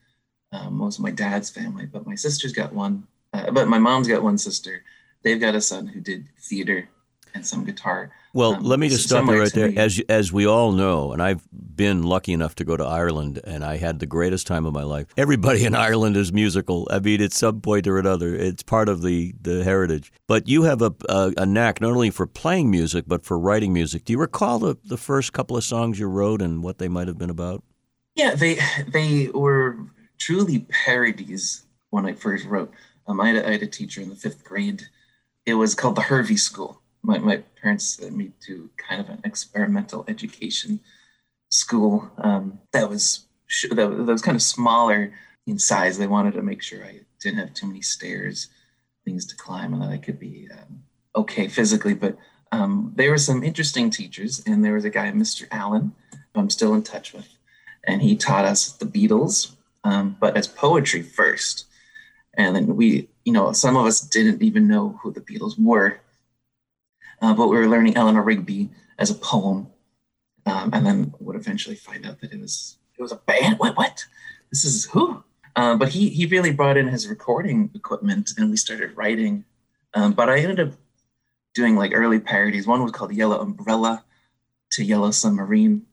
Uh, 0.51 0.69
most 0.69 0.97
of 0.97 1.03
my 1.03 1.11
dad's 1.11 1.49
family, 1.49 1.85
but 1.85 2.07
my 2.07 2.15
sister's 2.15 2.53
got 2.53 2.73
one. 2.73 3.07
Uh, 3.33 3.51
but 3.51 3.67
my 3.67 3.77
mom's 3.77 4.07
got 4.07 4.23
one 4.23 4.37
sister. 4.37 4.83
They've 5.21 5.39
got 5.39 5.55
a 5.55 5.61
son 5.61 5.87
who 5.87 6.01
did 6.01 6.27
theater 6.39 6.89
and 7.37 7.45
some 7.45 7.63
guitar. 7.63 8.11
Well, 8.33 8.55
um, 8.55 8.63
let 8.63 8.79
me 8.79 8.89
just 8.89 9.05
stop 9.05 9.25
you 9.25 9.39
right 9.39 9.53
there. 9.53 9.69
Me. 9.69 9.77
As 9.77 10.01
as 10.09 10.33
we 10.33 10.45
all 10.45 10.71
know, 10.71 11.13
and 11.13 11.21
I've 11.21 11.47
been 11.51 12.03
lucky 12.03 12.33
enough 12.33 12.55
to 12.55 12.65
go 12.65 12.75
to 12.75 12.83
Ireland, 12.83 13.39
and 13.43 13.63
I 13.63 13.77
had 13.77 13.99
the 13.99 14.05
greatest 14.05 14.47
time 14.47 14.65
of 14.65 14.73
my 14.73 14.83
life. 14.83 15.07
Everybody 15.17 15.65
in 15.65 15.75
Ireland 15.87 16.17
is 16.17 16.33
musical. 16.33 16.87
I 16.91 16.99
mean, 16.99 17.21
at 17.21 17.31
some 17.31 17.61
point 17.61 17.87
or 17.87 17.97
another, 17.97 18.35
it's 18.35 18.63
part 18.63 18.89
of 18.89 19.01
the, 19.01 19.33
the 19.41 19.63
heritage. 19.63 20.11
But 20.27 20.47
you 20.47 20.63
have 20.63 20.81
a, 20.81 20.93
a, 21.07 21.33
a 21.37 21.45
knack 21.45 21.79
not 21.79 21.91
only 21.91 22.09
for 22.09 22.27
playing 22.27 22.69
music 22.69 23.05
but 23.07 23.23
for 23.23 23.39
writing 23.39 23.73
music. 23.73 24.03
Do 24.03 24.13
you 24.13 24.19
recall 24.19 24.59
the, 24.59 24.77
the 24.83 24.97
first 24.97 25.33
couple 25.33 25.55
of 25.55 25.63
songs 25.63 25.99
you 25.99 26.07
wrote 26.07 26.41
and 26.41 26.61
what 26.63 26.79
they 26.79 26.87
might 26.87 27.07
have 27.07 27.17
been 27.17 27.29
about? 27.29 27.63
Yeah, 28.15 28.35
they 28.35 28.59
they 28.87 29.29
were 29.33 29.77
truly 30.17 30.59
parodies 30.69 31.65
when 31.91 32.05
I 32.05 32.13
first 32.13 32.45
wrote. 32.45 32.73
Um, 33.07 33.21
I, 33.21 33.29
had 33.29 33.35
a, 33.37 33.47
I 33.47 33.51
had 33.53 33.63
a 33.63 33.67
teacher 33.67 34.01
in 34.01 34.09
the 34.09 34.15
fifth 34.15 34.43
grade. 34.43 34.83
It 35.45 35.53
was 35.53 35.75
called 35.75 35.95
the 35.95 36.01
Hervey 36.01 36.35
School 36.35 36.81
my, 37.07 37.17
my 37.19 37.37
parents 37.61 37.85
sent 37.85 38.15
me 38.15 38.33
to 38.45 38.69
kind 38.77 38.99
of 38.99 39.09
an 39.09 39.21
experimental 39.23 40.03
education 40.09 40.81
school 41.49 42.11
um, 42.17 42.59
that 42.73 42.89
was 42.89 43.25
that, 43.71 43.89
was 43.89 44.21
kind 44.21 44.35
of 44.35 44.41
smaller 44.41 45.13
in 45.47 45.57
size. 45.57 45.97
They 45.97 46.05
wanted 46.05 46.33
to 46.33 46.41
make 46.41 46.61
sure 46.61 46.83
I 46.83 46.99
didn't 47.21 47.39
have 47.39 47.53
too 47.53 47.67
many 47.67 47.81
stairs, 47.81 48.49
things 49.05 49.25
to 49.27 49.37
climb, 49.37 49.73
and 49.73 49.81
that 49.81 49.89
I 49.89 49.97
could 49.97 50.19
be 50.19 50.49
um, 50.51 50.83
okay 51.15 51.47
physically. 51.47 51.93
But 51.93 52.17
um, 52.51 52.91
there 52.95 53.11
were 53.11 53.17
some 53.17 53.41
interesting 53.41 53.89
teachers, 53.89 54.43
and 54.45 54.63
there 54.63 54.73
was 54.73 54.83
a 54.83 54.89
guy, 54.89 55.09
Mr. 55.11 55.47
Allen, 55.49 55.95
who 56.11 56.41
I'm 56.41 56.49
still 56.49 56.73
in 56.73 56.83
touch 56.83 57.13
with, 57.13 57.29
and 57.85 58.01
he 58.01 58.17
taught 58.17 58.43
us 58.43 58.73
the 58.73 58.85
Beatles, 58.85 59.55
um, 59.85 60.17
but 60.19 60.35
as 60.35 60.47
poetry 60.47 61.03
first. 61.03 61.67
And 62.33 62.55
then 62.55 62.75
we, 62.75 63.07
you 63.23 63.31
know, 63.31 63.53
some 63.53 63.77
of 63.77 63.85
us 63.85 64.01
didn't 64.01 64.43
even 64.43 64.67
know 64.67 64.99
who 65.01 65.13
the 65.13 65.21
Beatles 65.21 65.57
were 65.57 66.01
uh, 67.21 67.33
but 67.33 67.47
we 67.47 67.57
were 67.57 67.67
learning 67.67 67.95
Eleanor 67.95 68.23
Rigby 68.23 68.69
as 68.99 69.09
a 69.09 69.15
poem, 69.15 69.67
um, 70.45 70.69
and 70.73 70.85
then 70.85 71.13
would 71.19 71.35
eventually 71.35 71.75
find 71.75 72.05
out 72.05 72.21
that 72.21 72.33
it 72.33 72.39
was 72.39 72.77
it 72.97 73.01
was 73.01 73.11
a 73.11 73.17
band. 73.17 73.59
What? 73.59 73.77
What? 73.77 74.05
This 74.51 74.65
is 74.65 74.85
who? 74.85 75.23
Um, 75.55 75.79
but 75.79 75.89
he 75.89 76.09
he 76.09 76.25
really 76.25 76.51
brought 76.51 76.77
in 76.77 76.87
his 76.87 77.07
recording 77.07 77.71
equipment, 77.73 78.31
and 78.37 78.49
we 78.49 78.57
started 78.57 78.95
writing. 78.95 79.45
Um, 79.93 80.13
but 80.13 80.29
I 80.29 80.39
ended 80.39 80.59
up 80.59 80.73
doing 81.53 81.75
like 81.75 81.91
early 81.93 82.19
parodies. 82.19 82.67
One 82.67 82.83
was 82.83 82.91
called 82.91 83.13
Yellow 83.13 83.39
Umbrella 83.39 84.03
to 84.71 84.83
Yellow 84.83 85.11
Submarine, 85.11 85.83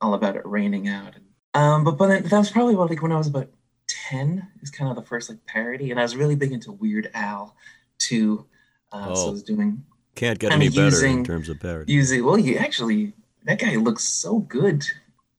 all 0.00 0.14
about 0.14 0.36
it 0.36 0.44
raining 0.44 0.88
out. 0.88 1.14
Um, 1.54 1.84
but 1.84 1.92
but 1.92 2.08
then, 2.08 2.22
that 2.24 2.38
was 2.38 2.50
probably 2.50 2.74
about, 2.74 2.90
like 2.90 3.02
when 3.02 3.12
I 3.12 3.18
was 3.18 3.28
about 3.28 3.48
ten. 3.86 4.48
Is 4.62 4.70
kind 4.70 4.90
of 4.90 4.96
the 4.96 5.08
first 5.08 5.30
like 5.30 5.44
parody, 5.46 5.90
and 5.90 6.00
I 6.00 6.02
was 6.02 6.16
really 6.16 6.34
big 6.34 6.52
into 6.52 6.72
Weird 6.72 7.10
Al 7.14 7.56
too. 7.98 8.46
Uh, 8.90 9.06
oh. 9.10 9.14
So 9.14 9.28
I 9.28 9.30
was 9.30 9.42
doing 9.42 9.84
can't 10.14 10.38
get 10.38 10.52
any 10.52 10.68
better 10.68 10.84
using, 10.84 11.18
in 11.18 11.24
terms 11.24 11.48
of 11.48 11.60
parody. 11.60 11.92
Using 11.92 12.24
well, 12.24 12.38
you 12.38 12.56
actually 12.56 13.12
that 13.44 13.58
guy 13.58 13.76
looks 13.76 14.04
so 14.04 14.38
good, 14.40 14.84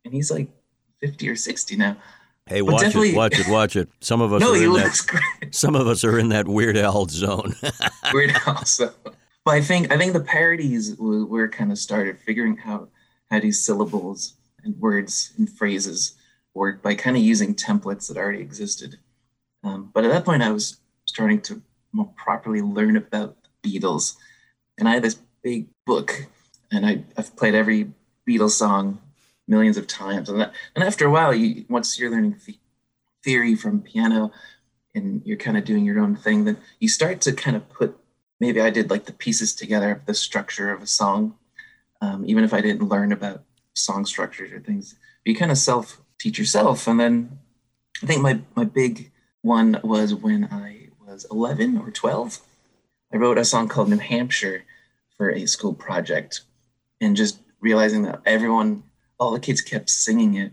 and 0.05 0.13
he's 0.13 0.31
like 0.31 0.49
fifty 1.01 1.29
or 1.29 1.35
sixty 1.35 1.75
now. 1.75 1.97
Hey, 2.45 2.61
Well, 2.61 2.73
watch 2.75 2.93
it, 2.93 3.15
watch 3.15 3.39
it, 3.39 3.47
watch 3.47 3.75
it. 3.77 3.89
Some 4.01 4.19
of 4.19 4.33
us 4.33 4.41
no, 4.41 4.51
are 4.51 4.55
he 4.55 4.65
in 4.65 4.73
that. 4.73 4.83
looks 4.83 5.01
great. 5.01 5.23
Some 5.55 5.75
of 5.75 5.87
us 5.87 6.03
are 6.03 6.19
in 6.19 6.29
that 6.29 6.45
Weird 6.47 6.75
Al 6.75 7.07
zone. 7.07 7.55
Weird 8.13 8.31
Al. 8.45 8.65
So, 8.65 8.91
but 9.45 9.51
I 9.55 9.61
think 9.61 9.91
I 9.93 9.97
think 9.97 10.11
the 10.13 10.19
parodies 10.19 10.97
were, 10.97 11.25
were 11.25 11.47
kind 11.47 11.71
of 11.71 11.77
started 11.77 12.19
figuring 12.19 12.59
out 12.65 12.89
how 13.31 13.39
these 13.39 13.63
syllables 13.63 14.33
and 14.63 14.75
words 14.79 15.33
and 15.37 15.49
phrases 15.49 16.15
work 16.53 16.81
by 16.83 16.95
kind 16.95 17.15
of 17.15 17.23
using 17.23 17.55
templates 17.55 18.07
that 18.09 18.17
already 18.17 18.41
existed. 18.41 18.97
Um, 19.63 19.89
but 19.93 20.03
at 20.03 20.11
that 20.11 20.25
point, 20.25 20.43
I 20.43 20.51
was 20.51 20.77
starting 21.05 21.39
to 21.41 21.61
more 21.93 22.11
properly 22.17 22.61
learn 22.61 22.97
about 22.97 23.37
the 23.63 23.79
Beatles, 23.79 24.15
and 24.77 24.87
I 24.87 24.93
had 24.93 25.03
this 25.03 25.19
big 25.41 25.67
book, 25.85 26.27
and 26.71 26.85
I, 26.85 27.03
I've 27.17 27.35
played 27.35 27.55
every 27.55 27.91
Beatles 28.27 28.51
song 28.51 28.99
millions 29.47 29.77
of 29.77 29.87
times, 29.87 30.29
and 30.29 30.39
that, 30.39 30.53
and 30.75 30.83
after 30.83 31.05
a 31.05 31.11
while, 31.11 31.33
you 31.33 31.65
once 31.69 31.99
you're 31.99 32.11
learning 32.11 32.37
the 32.45 32.57
theory 33.23 33.55
from 33.55 33.81
piano 33.81 34.31
and 34.95 35.21
you're 35.25 35.37
kind 35.37 35.57
of 35.57 35.63
doing 35.63 35.85
your 35.85 35.99
own 35.99 36.15
thing, 36.15 36.45
then 36.45 36.57
you 36.79 36.87
start 36.87 37.21
to 37.21 37.31
kind 37.31 37.55
of 37.55 37.67
put 37.69 37.97
maybe 38.39 38.61
I 38.61 38.69
did 38.69 38.89
like 38.89 39.05
the 39.05 39.13
pieces 39.13 39.55
together 39.55 39.91
of 39.91 40.05
the 40.05 40.13
structure 40.13 40.71
of 40.71 40.81
a 40.81 40.87
song, 40.87 41.35
um, 42.01 42.25
even 42.27 42.43
if 42.43 42.53
I 42.53 42.61
didn't 42.61 42.87
learn 42.87 43.11
about 43.11 43.43
song 43.73 44.05
structures 44.05 44.51
or 44.51 44.59
things. 44.59 44.95
You 45.25 45.35
kind 45.35 45.51
of 45.51 45.57
self 45.57 46.01
teach 46.19 46.37
yourself. 46.37 46.87
And 46.87 46.99
then 46.99 47.39
I 48.01 48.05
think 48.05 48.21
my, 48.21 48.41
my 48.55 48.65
big 48.65 49.11
one 49.41 49.79
was 49.83 50.13
when 50.13 50.45
I 50.51 50.89
was 51.05 51.25
11 51.31 51.77
or 51.77 51.91
12. 51.91 52.41
I 53.13 53.17
wrote 53.17 53.37
a 53.37 53.45
song 53.45 53.67
called 53.67 53.89
New 53.89 53.97
Hampshire 53.99 54.63
for 55.17 55.29
a 55.29 55.45
school 55.45 55.73
project 55.73 56.41
and 56.99 57.15
just 57.15 57.39
realizing 57.59 58.03
that 58.03 58.21
everyone, 58.25 58.83
all 59.19 59.31
the 59.31 59.39
kids 59.39 59.61
kept 59.61 59.89
singing 59.89 60.33
it 60.33 60.51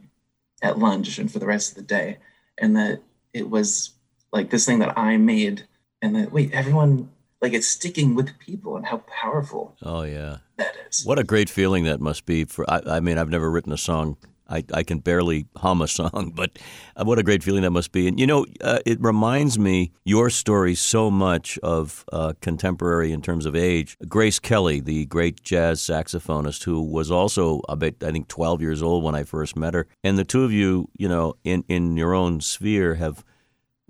at 0.63 0.79
lunch 0.79 1.19
and 1.19 1.33
for 1.33 1.39
the 1.39 1.47
rest 1.47 1.71
of 1.71 1.77
the 1.77 1.83
day. 1.83 2.19
And 2.59 2.77
that 2.77 3.01
it 3.33 3.49
was 3.49 3.93
like 4.31 4.51
this 4.51 4.67
thing 4.67 4.81
that 4.81 4.99
I 4.99 5.17
made 5.17 5.67
and 6.03 6.15
that, 6.17 6.33
wait, 6.33 6.53
everyone, 6.53 7.11
like 7.41 7.55
it's 7.55 7.67
sticking 7.67 8.15
with 8.15 8.39
people 8.39 8.77
and 8.77 8.85
how 8.85 8.99
powerful 8.99 9.75
oh 9.83 10.03
yeah. 10.03 10.39
that 10.59 10.75
is. 10.89 11.05
What 11.05 11.19
a 11.19 11.25
great 11.25 11.49
feeling 11.49 11.85
that 11.85 12.01
must 12.01 12.27
be 12.27 12.45
for. 12.45 12.71
I, 12.71 12.83
I 12.87 13.01
mean, 13.01 13.17
I've 13.17 13.31
never 13.31 13.51
written 13.51 13.73
a 13.73 13.79
song. 13.79 14.19
I, 14.51 14.65
I 14.75 14.83
can 14.83 14.99
barely 14.99 15.47
hum 15.57 15.81
a 15.81 15.89
song, 15.89 16.33
but 16.37 16.59
uh, 16.97 17.05
what 17.05 17.19
a 17.19 17.23
great 17.23 17.43
feeling 17.43 17.63
that 17.63 17.71
must 17.71 17.93
be. 17.93 18.09
And 18.09 18.19
you 18.19 18.27
know, 18.27 18.47
uh, 18.61 18.81
it 18.85 19.01
reminds 19.01 19.59
me 19.59 19.93
your 20.05 20.29
story 20.31 20.75
so 20.75 21.11
much 21.11 21.59
of 21.59 22.05
uh, 22.13 22.35
contemporary 22.41 23.13
in 23.13 23.23
terms 23.23 23.47
of 23.47 23.55
age. 23.55 23.97
Grace 24.09 24.39
Kelly, 24.39 24.81
the 24.81 25.07
great 25.07 25.43
jazz 25.43 25.81
saxophonist, 25.81 26.65
who 26.65 26.83
was 26.83 27.11
also 27.11 27.61
about 27.69 28.03
I 28.03 28.11
think 28.11 28.29
12 28.29 28.61
years 28.61 28.83
old 28.83 29.05
when 29.05 29.15
I 29.15 29.23
first 29.23 29.57
met 29.57 29.75
her, 29.75 29.87
and 30.03 30.19
the 30.19 30.25
two 30.25 30.45
of 30.45 30.53
you, 30.53 30.89
you 30.97 31.09
know, 31.09 31.35
in 31.45 31.65
in 31.69 31.97
your 31.97 32.15
own 32.15 32.41
sphere 32.41 32.95
have 32.97 33.25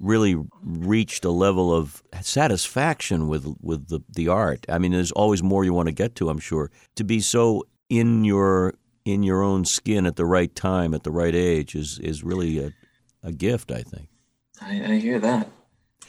really 0.00 0.34
reached 0.62 1.24
a 1.24 1.30
level 1.30 1.74
of 1.74 2.02
satisfaction 2.22 3.28
with 3.28 3.54
with 3.60 3.88
the, 3.88 4.00
the 4.08 4.28
art. 4.28 4.64
I 4.68 4.78
mean, 4.78 4.92
there's 4.92 5.12
always 5.12 5.42
more 5.42 5.64
you 5.64 5.74
want 5.74 5.88
to 5.88 5.92
get 5.94 6.14
to, 6.16 6.28
I'm 6.28 6.38
sure. 6.38 6.70
To 6.96 7.04
be 7.04 7.20
so 7.20 7.64
in 7.88 8.24
your 8.24 8.74
in 9.04 9.22
your 9.22 9.42
own 9.42 9.64
skin 9.64 10.06
at 10.06 10.16
the 10.16 10.26
right 10.26 10.54
time, 10.54 10.94
at 10.94 11.02
the 11.02 11.10
right 11.10 11.34
age, 11.34 11.74
is 11.74 11.98
is 11.98 12.22
really 12.22 12.58
a, 12.58 12.72
a 13.22 13.32
gift, 13.32 13.70
I 13.70 13.82
think. 13.82 14.08
I, 14.60 14.92
I 14.92 14.96
hear 14.96 15.18
that. 15.20 15.48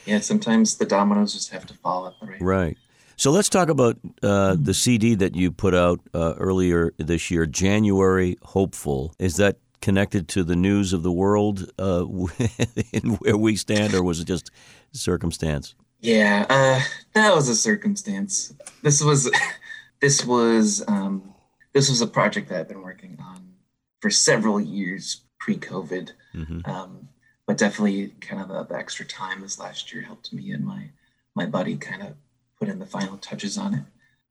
Yeah, 0.05 0.19
sometimes 0.19 0.77
the 0.77 0.85
dominoes 0.85 1.33
just 1.33 1.51
have 1.51 1.65
to 1.67 1.73
fall 1.75 2.07
at 2.07 2.19
the 2.19 2.27
right. 2.27 2.41
Right. 2.41 2.77
So 3.17 3.29
let's 3.29 3.49
talk 3.49 3.69
about 3.69 3.99
uh, 4.23 4.55
the 4.59 4.73
CD 4.73 5.13
that 5.15 5.35
you 5.35 5.51
put 5.51 5.75
out 5.75 5.99
uh, 6.13 6.33
earlier 6.39 6.91
this 6.97 7.29
year, 7.29 7.45
January 7.45 8.35
Hopeful. 8.41 9.13
Is 9.19 9.35
that 9.35 9.57
connected 9.79 10.27
to 10.29 10.43
the 10.43 10.55
news 10.55 10.91
of 10.91 11.03
the 11.03 11.11
world 11.11 11.71
uh, 11.77 12.05
in 12.91 13.11
where 13.19 13.37
we 13.37 13.55
stand, 13.55 13.93
or 13.93 14.03
was 14.03 14.19
it 14.19 14.25
just 14.25 14.49
circumstance? 14.91 15.75
Yeah, 15.99 16.47
uh, 16.49 16.81
that 17.13 17.35
was 17.35 17.47
a 17.47 17.55
circumstance. 17.55 18.53
This 18.81 19.03
was, 19.03 19.29
this 19.99 20.25
was, 20.25 20.83
um, 20.87 21.33
this 21.73 21.89
was 21.89 22.01
a 22.01 22.07
project 22.07 22.49
that 22.49 22.59
I've 22.59 22.67
been 22.67 22.81
working 22.81 23.17
on 23.21 23.53
for 24.01 24.09
several 24.09 24.59
years 24.59 25.21
pre-COVID. 25.39 26.11
hmm 26.33 26.59
Um, 26.65 27.09
but 27.47 27.57
definitely, 27.57 28.13
kind 28.21 28.41
of 28.41 28.47
the, 28.47 28.63
the 28.63 28.79
extra 28.79 29.05
time 29.05 29.41
this 29.41 29.59
last 29.59 29.91
year 29.91 30.03
helped 30.03 30.31
me 30.31 30.51
and 30.51 30.65
my 30.65 30.91
my 31.35 31.45
buddy 31.45 31.77
kind 31.77 32.01
of 32.01 32.15
put 32.59 32.69
in 32.69 32.79
the 32.79 32.85
final 32.85 33.17
touches 33.17 33.57
on 33.57 33.73
it. 33.73 33.83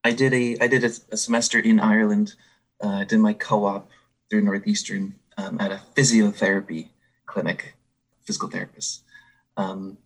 I 0.04 0.12
did 0.12 0.32
a 0.32 0.56
I 0.60 0.68
did 0.68 0.84
a, 0.84 0.90
a 1.12 1.16
semester 1.16 1.58
in 1.58 1.80
Ireland. 1.80 2.34
Uh, 2.82 2.88
I 2.88 3.04
did 3.04 3.18
my 3.18 3.34
co-op 3.34 3.90
through 4.28 4.42
Northeastern 4.42 5.16
um, 5.36 5.60
at 5.60 5.72
a 5.72 5.82
physiotherapy 5.94 6.88
clinic, 7.26 7.74
physical 8.22 8.48
therapist. 8.48 9.02
Um, 9.56 9.98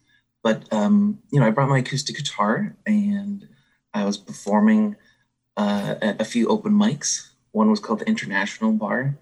but 0.42 0.72
um, 0.72 1.20
you 1.30 1.38
know, 1.40 1.46
I 1.46 1.50
brought 1.50 1.68
my 1.68 1.78
acoustic 1.78 2.16
guitar 2.16 2.74
and 2.86 3.48
I 3.92 4.04
was 4.04 4.16
performing 4.18 4.96
uh, 5.56 5.94
a 6.00 6.24
few 6.24 6.48
open 6.48 6.72
mics. 6.72 7.28
One 7.52 7.70
was 7.70 7.80
called 7.80 8.00
the 8.00 8.08
International 8.08 8.72
Bar, 8.72 9.16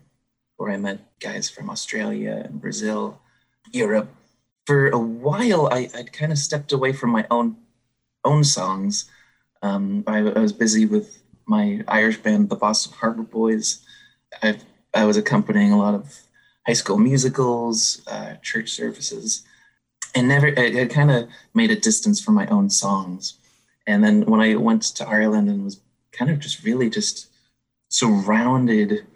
where 0.57 0.71
I 0.71 0.77
met 0.77 1.01
guys 1.21 1.51
from 1.51 1.69
Australia 1.69 2.43
and 2.45 2.61
Brazil, 2.61 3.21
Europe. 3.73 4.09
For 4.67 4.89
a 4.89 4.99
while, 4.99 5.69
I, 5.71 5.91
I'd 5.95 6.13
kind 6.13 6.33
of 6.33 6.39
stepped 6.39 6.73
away 6.73 6.93
from 6.93 7.11
my 7.11 7.27
own 7.31 7.57
own 8.25 8.45
songs. 8.45 9.11
Um, 9.63 10.05
I, 10.07 10.19
I 10.19 10.39
was 10.39 10.53
busy 10.53 10.87
with 10.87 11.23
my 11.47 11.83
Irish 11.89 12.19
band, 12.19 12.49
the 12.49 12.57
Boston 12.57 12.95
Harbor 12.99 13.23
Boys. 13.23 13.85
I 14.43 14.59
I 14.95 15.05
was 15.05 15.17
accompanying 15.17 15.73
a 15.73 15.79
lot 15.79 15.95
of 15.95 16.17
high 16.67 16.75
school 16.75 16.99
musicals, 16.99 18.03
uh, 18.07 18.35
church 18.43 18.71
services, 18.71 19.43
and 20.15 20.29
never 20.29 20.49
I, 20.57 20.83
I 20.83 20.87
kind 20.87 21.11
of 21.11 21.29
made 21.55 21.71
a 21.71 21.77
distance 21.77 22.21
from 22.21 22.35
my 22.35 22.47
own 22.47 22.71
songs. 22.71 23.35
And 23.87 24.05
then 24.05 24.23
when 24.23 24.41
I 24.41 24.55
went 24.55 24.83
to 24.83 25.09
Ireland 25.09 25.49
and 25.49 25.65
was 25.65 25.81
kind 26.13 26.31
of 26.31 26.39
just 26.39 26.65
really 26.65 26.91
just 26.91 27.29
surrounded 27.89 29.07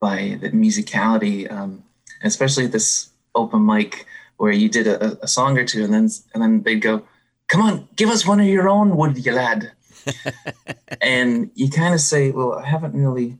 by 0.00 0.38
the 0.40 0.50
musicality, 0.50 1.50
um, 1.50 1.84
especially 2.22 2.66
this 2.66 3.10
open 3.34 3.64
mic 3.64 4.06
where 4.36 4.52
you 4.52 4.68
did 4.68 4.86
a, 4.86 5.22
a 5.22 5.28
song 5.28 5.58
or 5.58 5.64
two, 5.64 5.84
and 5.84 5.92
then 5.92 6.08
and 6.32 6.42
then 6.42 6.62
they'd 6.62 6.80
go, 6.80 7.02
"Come 7.48 7.62
on, 7.62 7.88
give 7.96 8.08
us 8.08 8.26
one 8.26 8.40
of 8.40 8.46
your 8.46 8.68
own, 8.68 8.96
would 8.96 9.24
you, 9.24 9.32
lad?" 9.32 9.72
and 11.00 11.50
you 11.54 11.70
kind 11.70 11.94
of 11.94 12.00
say, 12.00 12.30
"Well, 12.30 12.54
I 12.54 12.66
haven't 12.66 12.94
really 12.94 13.38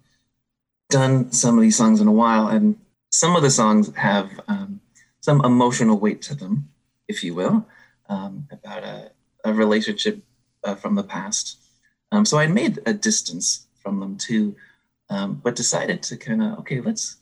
done 0.91 1.33
some 1.33 1.57
of 1.57 1.63
these 1.63 1.77
songs 1.77 2.01
in 2.01 2.09
a 2.09 2.13
while, 2.13 2.49
and 2.49 2.77
some 3.11 3.37
of 3.37 3.43
the 3.43 3.51
songs 3.51 3.95
have 3.95 4.31
um, 4.49 4.81
some 5.21 5.45
emotional 5.45 5.99
weight 5.99 6.23
to 6.23 6.35
them, 6.35 6.69
if 7.07 7.23
you 7.23 7.35
will, 7.35 7.67
um, 8.09 8.49
about 8.51 8.83
a, 8.83 9.13
a 9.45 9.53
relationship 9.53 10.23
uh, 10.65 10.75
from 10.75 10.97
the 10.97 11.05
past." 11.05 11.59
Um, 12.13 12.25
so 12.25 12.39
I 12.39 12.47
made 12.47 12.79
a 12.87 12.93
distance 12.93 13.67
from 13.83 14.01
them 14.01 14.17
too, 14.17 14.57
um, 15.11 15.41
but 15.43 15.57
decided 15.57 16.03
to 16.05 16.17
kind 16.17 16.43
of 16.43 16.59
okay, 16.61 16.81
let's 16.81 17.17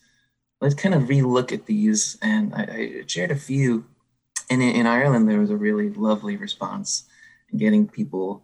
let's 0.60 0.74
kind 0.74 0.94
of 0.94 1.04
relook 1.04 1.52
at 1.52 1.66
these. 1.66 2.18
And 2.22 2.54
I, 2.54 2.62
I 2.62 3.02
shared 3.06 3.30
a 3.30 3.36
few, 3.36 3.84
and 4.50 4.62
in, 4.62 4.70
in 4.70 4.86
Ireland 4.86 5.28
there 5.28 5.40
was 5.40 5.50
a 5.50 5.56
really 5.56 5.90
lovely 5.90 6.36
response, 6.36 7.04
getting 7.56 7.88
people. 7.88 8.42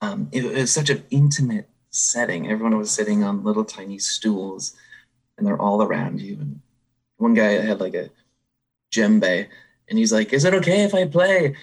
Um, 0.00 0.28
it, 0.32 0.44
it 0.44 0.54
was 0.54 0.72
such 0.72 0.90
an 0.90 1.04
intimate 1.10 1.68
setting. 1.90 2.48
Everyone 2.48 2.78
was 2.78 2.90
sitting 2.90 3.22
on 3.22 3.44
little 3.44 3.64
tiny 3.64 3.98
stools, 3.98 4.74
and 5.36 5.46
they're 5.46 5.60
all 5.60 5.82
around 5.82 6.20
you. 6.20 6.38
And 6.40 6.60
one 7.16 7.34
guy 7.34 7.52
had 7.52 7.80
like 7.80 7.94
a 7.94 8.10
djembe, 8.92 9.48
and 9.88 9.98
he's 9.98 10.12
like, 10.12 10.32
"Is 10.32 10.44
it 10.44 10.54
okay 10.54 10.82
if 10.84 10.94
I 10.94 11.06
play?" 11.06 11.56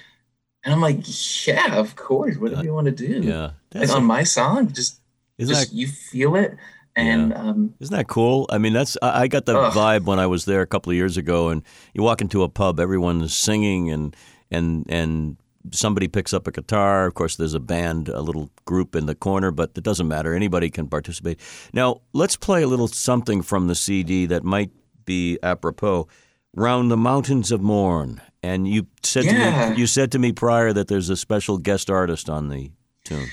And 0.68 0.74
I'm 0.74 0.82
like, 0.82 1.00
"Yeah, 1.48 1.76
of 1.78 1.96
course. 1.96 2.36
Whatever 2.36 2.62
you 2.62 2.74
want 2.74 2.88
to 2.88 2.92
do." 2.92 3.22
Yeah. 3.24 3.42
Like 3.42 3.54
That's 3.70 3.92
on 3.94 4.04
my 4.04 4.24
song, 4.24 4.74
just 4.74 5.00
just 5.40 5.54
that 5.54 5.74
you 5.74 5.88
feel 5.88 6.36
it, 6.36 6.58
and 6.94 7.34
um, 7.34 7.74
Isn't 7.80 7.96
that 7.96 8.10
cool? 8.10 8.48
I 8.50 8.58
mean, 8.58 8.74
that's 8.74 8.98
I 9.02 9.22
I 9.22 9.28
got 9.30 9.46
the 9.46 9.58
Ugh. 9.58 9.74
vibe 9.74 10.04
when 10.04 10.20
I 10.20 10.28
was 10.28 10.44
there 10.44 10.62
a 10.62 10.68
couple 10.68 10.90
of 10.90 10.98
years 10.98 11.16
ago, 11.16 11.48
and 11.48 11.64
you 11.94 12.04
walk 12.04 12.20
into 12.20 12.44
a 12.44 12.50
pub, 12.50 12.82
everyone's 12.82 13.34
singing, 13.34 13.90
and 13.90 14.14
and 14.52 14.86
and 14.90 15.38
somebody 15.72 16.10
picks 16.10 16.34
up 16.34 16.48
a 16.48 16.52
guitar. 16.52 17.06
Of 17.06 17.14
course, 17.14 17.38
there's 17.38 17.54
a 17.54 17.62
band, 17.62 18.10
a 18.10 18.20
little 18.20 18.52
group 18.66 18.94
in 18.94 19.06
the 19.06 19.16
corner, 19.16 19.52
but 19.52 19.72
it 19.78 19.86
doesn't 19.86 20.10
matter. 20.10 20.34
Anybody 20.34 20.70
can 20.70 20.90
participate. 20.90 21.40
Now, 21.72 22.02
let's 22.12 22.36
play 22.36 22.62
a 22.62 22.68
little 22.68 22.90
something 22.90 23.42
from 23.42 23.68
the 23.68 23.76
CD 23.76 24.26
that 24.26 24.44
might 24.44 24.72
be 25.06 25.40
apropos. 25.42 26.10
Round 26.56 26.90
the 26.90 26.98
Mountains 26.98 27.52
of 27.52 27.62
Mourne, 27.62 28.22
and 28.42 28.68
you 28.68 28.88
said 29.04 29.24
to 29.24 29.34
me, 29.74 29.80
you 29.80 29.86
said 29.88 30.12
to 30.14 30.20
me 30.20 30.32
prior 30.32 30.74
that 30.74 30.88
there's 30.88 31.10
a 31.10 31.16
special 31.18 31.58
guest 31.58 31.90
artist 31.90 32.30
on 32.30 32.50
the 32.50 32.72
tune. 33.04 33.28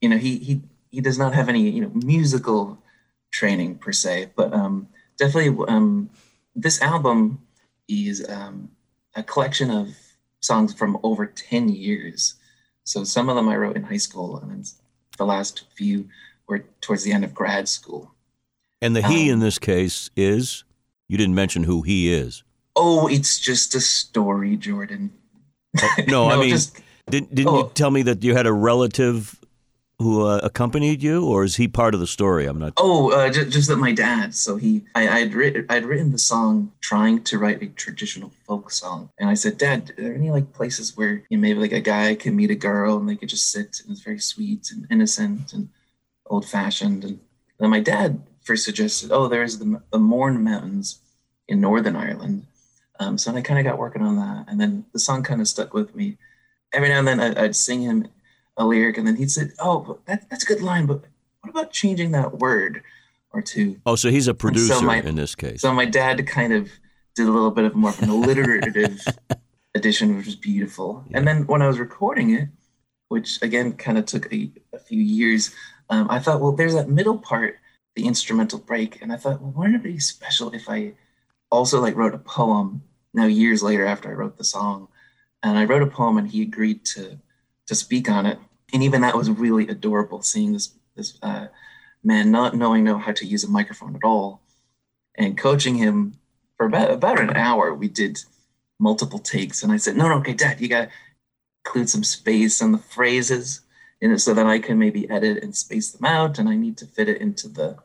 you 0.00 0.08
know 0.08 0.16
he 0.16 0.38
he 0.38 0.62
he 0.90 1.00
does 1.00 1.18
not 1.18 1.34
have 1.34 1.48
any 1.48 1.68
you 1.68 1.82
know 1.82 1.90
musical 1.94 2.82
training 3.30 3.74
per 3.76 3.92
se 3.92 4.30
but 4.34 4.52
um 4.54 4.88
definitely 5.18 5.54
um 5.68 6.08
this 6.56 6.80
album 6.80 7.40
is 7.88 8.26
um 8.28 8.70
a 9.14 9.22
collection 9.22 9.70
of 9.70 9.88
songs 10.40 10.72
from 10.72 10.96
over 11.02 11.26
10 11.26 11.68
years. 11.68 12.34
So 12.84 13.04
some 13.04 13.28
of 13.28 13.36
them 13.36 13.48
i 13.48 13.56
wrote 13.56 13.76
in 13.76 13.82
high 13.82 13.96
school 13.98 14.38
and 14.38 14.50
then 14.50 14.64
the 15.18 15.26
last 15.26 15.64
few 15.76 16.08
were 16.46 16.60
towards 16.80 17.02
the 17.04 17.12
end 17.12 17.24
of 17.24 17.34
grad 17.34 17.68
school. 17.68 18.14
And 18.80 18.94
the 18.96 19.02
he 19.02 19.24
Um, 19.28 19.34
in 19.34 19.38
this 19.40 19.58
case 19.58 20.08
is 20.16 20.64
you 21.08 21.16
didn't 21.16 21.34
mention 21.34 21.64
who 21.64 21.82
he 21.82 22.12
is. 22.12 22.42
Oh, 22.76 23.08
it's 23.08 23.38
just 23.38 23.74
a 23.74 23.80
story, 23.80 24.56
Jordan. 24.56 25.12
No, 26.06 26.28
I 26.30 26.36
mean, 26.36 26.50
just 26.50 26.80
didn't, 27.10 27.34
didn't 27.34 27.52
oh. 27.52 27.58
you 27.58 27.70
tell 27.74 27.90
me 27.90 28.02
that 28.02 28.22
you 28.22 28.34
had 28.34 28.46
a 28.46 28.52
relative 28.52 29.38
who 29.98 30.24
uh, 30.24 30.38
accompanied 30.44 31.02
you, 31.02 31.26
or 31.26 31.42
is 31.42 31.56
he 31.56 31.66
part 31.66 31.92
of 31.92 31.98
the 31.98 32.06
story? 32.06 32.46
I'm 32.46 32.58
not. 32.58 32.74
oh, 32.76 33.10
uh, 33.10 33.30
just, 33.30 33.50
just 33.50 33.68
that 33.68 33.78
my 33.78 33.90
dad. 33.90 34.32
So 34.32 34.56
he, 34.56 34.84
I, 34.94 35.08
I'd 35.08 35.34
written, 35.34 35.66
I'd 35.68 35.84
written 35.84 36.12
the 36.12 36.18
song 36.18 36.70
trying 36.80 37.24
to 37.24 37.38
write 37.38 37.62
a 37.62 37.66
traditional 37.66 38.30
folk 38.46 38.70
song, 38.70 39.10
and 39.18 39.28
I 39.28 39.34
said, 39.34 39.58
Dad, 39.58 39.92
are 39.98 40.02
there 40.02 40.14
any 40.14 40.30
like 40.30 40.52
places 40.52 40.96
where 40.96 41.24
you 41.28 41.36
know, 41.36 41.40
maybe 41.40 41.58
like 41.58 41.72
a 41.72 41.80
guy 41.80 42.14
can 42.14 42.36
meet 42.36 42.50
a 42.50 42.54
girl 42.54 42.96
and 42.96 43.08
they 43.08 43.16
could 43.16 43.28
just 43.28 43.50
sit 43.50 43.80
and 43.82 43.90
it's 43.90 44.00
very 44.00 44.20
sweet 44.20 44.70
and 44.70 44.86
innocent 44.88 45.52
and 45.52 45.68
old 46.26 46.46
fashioned. 46.46 47.02
And 47.02 47.18
then 47.58 47.70
my 47.70 47.80
dad 47.80 48.22
first 48.48 48.64
suggested, 48.64 49.12
oh, 49.12 49.28
there's 49.28 49.58
the 49.58 49.82
the 49.92 49.98
Mourne 49.98 50.42
Mountains 50.42 51.00
in 51.46 51.60
Northern 51.60 51.96
Ireland. 51.96 52.46
Um, 52.98 53.16
so 53.18 53.32
I 53.34 53.42
kind 53.42 53.60
of 53.60 53.64
got 53.64 53.78
working 53.78 54.02
on 54.02 54.16
that, 54.16 54.46
and 54.48 54.60
then 54.60 54.86
the 54.92 54.98
song 54.98 55.22
kind 55.22 55.40
of 55.40 55.46
stuck 55.46 55.72
with 55.74 55.94
me. 55.94 56.16
Every 56.72 56.88
now 56.88 56.98
and 56.98 57.06
then 57.08 57.20
I'd, 57.20 57.38
I'd 57.38 57.56
sing 57.56 57.82
him 57.82 58.08
a 58.56 58.64
lyric, 58.64 58.98
and 58.98 59.06
then 59.06 59.16
he'd 59.16 59.30
say, 59.30 59.50
"Oh, 59.60 59.80
but 59.80 60.04
that, 60.06 60.28
that's 60.30 60.44
a 60.44 60.46
good 60.46 60.62
line, 60.62 60.86
but 60.86 61.02
what 61.40 61.50
about 61.50 61.70
changing 61.70 62.10
that 62.12 62.38
word 62.38 62.82
or 63.32 63.42
two? 63.42 63.80
Oh, 63.86 63.94
so 63.96 64.10
he's 64.10 64.28
a 64.28 64.34
producer 64.34 64.80
my- 64.80 65.02
in 65.02 65.14
this 65.14 65.34
case. 65.34 65.60
So 65.60 65.72
my 65.72 65.84
dad 65.84 66.26
kind 66.26 66.52
of 66.52 66.68
did 67.14 67.28
a 67.28 67.30
little 67.30 67.50
bit 67.50 67.64
of 67.64 67.74
more 67.74 67.90
of 67.90 68.02
an 68.02 68.08
alliterative 68.08 69.00
addition, 69.74 70.16
which 70.16 70.26
was 70.26 70.36
beautiful. 70.36 71.04
And 71.12 71.26
then 71.26 71.46
when 71.46 71.62
I 71.62 71.68
was 71.68 71.78
recording 71.78 72.30
it, 72.34 72.48
which 73.08 73.40
again 73.42 73.72
kind 73.74 73.98
of 73.98 74.06
took 74.06 74.32
a, 74.32 74.50
a 74.72 74.78
few 74.78 75.00
years, 75.00 75.54
um, 75.90 76.08
I 76.10 76.18
thought, 76.18 76.40
well, 76.40 76.52
there's 76.52 76.74
that 76.74 76.88
middle 76.88 77.18
part, 77.18 77.58
the 77.98 78.06
instrumental 78.06 78.60
break, 78.60 79.02
and 79.02 79.12
I 79.12 79.16
thought, 79.16 79.42
well, 79.42 79.52
wouldn't 79.56 79.74
it 79.74 79.82
be 79.82 79.98
special 79.98 80.52
if 80.52 80.68
I 80.68 80.92
also 81.50 81.80
like 81.80 81.96
wrote 81.96 82.14
a 82.14 82.18
poem? 82.18 82.82
Now 83.12 83.26
years 83.26 83.60
later, 83.60 83.84
after 83.84 84.08
I 84.08 84.14
wrote 84.14 84.38
the 84.38 84.44
song, 84.44 84.86
and 85.42 85.58
I 85.58 85.64
wrote 85.64 85.82
a 85.82 85.86
poem, 85.86 86.16
and 86.16 86.28
he 86.28 86.42
agreed 86.42 86.84
to 86.92 87.18
to 87.66 87.74
speak 87.74 88.08
on 88.08 88.24
it, 88.24 88.38
and 88.72 88.84
even 88.84 89.00
that 89.00 89.16
was 89.16 89.28
really 89.28 89.66
adorable, 89.66 90.22
seeing 90.22 90.52
this 90.52 90.74
this 90.94 91.18
uh, 91.22 91.48
man 92.04 92.30
not 92.30 92.54
knowing 92.54 92.84
know 92.84 92.98
how 92.98 93.12
to 93.12 93.26
use 93.26 93.42
a 93.42 93.50
microphone 93.50 93.96
at 93.96 94.04
all, 94.04 94.42
and 95.16 95.36
coaching 95.36 95.74
him 95.74 96.14
for 96.56 96.66
about 96.66 96.92
about 96.92 97.20
an 97.20 97.34
hour. 97.34 97.74
We 97.74 97.88
did 97.88 98.20
multiple 98.78 99.18
takes, 99.18 99.64
and 99.64 99.72
I 99.72 99.78
said, 99.78 99.96
"No, 99.96 100.08
no, 100.08 100.18
okay, 100.18 100.34
Dad, 100.34 100.60
you 100.60 100.68
got 100.68 100.84
to 100.84 100.90
include 101.64 101.90
some 101.90 102.04
space 102.04 102.62
on 102.62 102.70
the 102.70 102.78
phrases 102.78 103.62
in 104.00 104.12
it 104.12 104.20
so 104.20 104.34
that 104.34 104.46
I 104.46 104.60
can 104.60 104.78
maybe 104.78 105.10
edit 105.10 105.42
and 105.42 105.56
space 105.56 105.90
them 105.90 106.04
out, 106.04 106.38
and 106.38 106.48
I 106.48 106.54
need 106.54 106.76
to 106.78 106.86
fit 106.86 107.08
it 107.08 107.20
into 107.20 107.48
the 107.48 107.78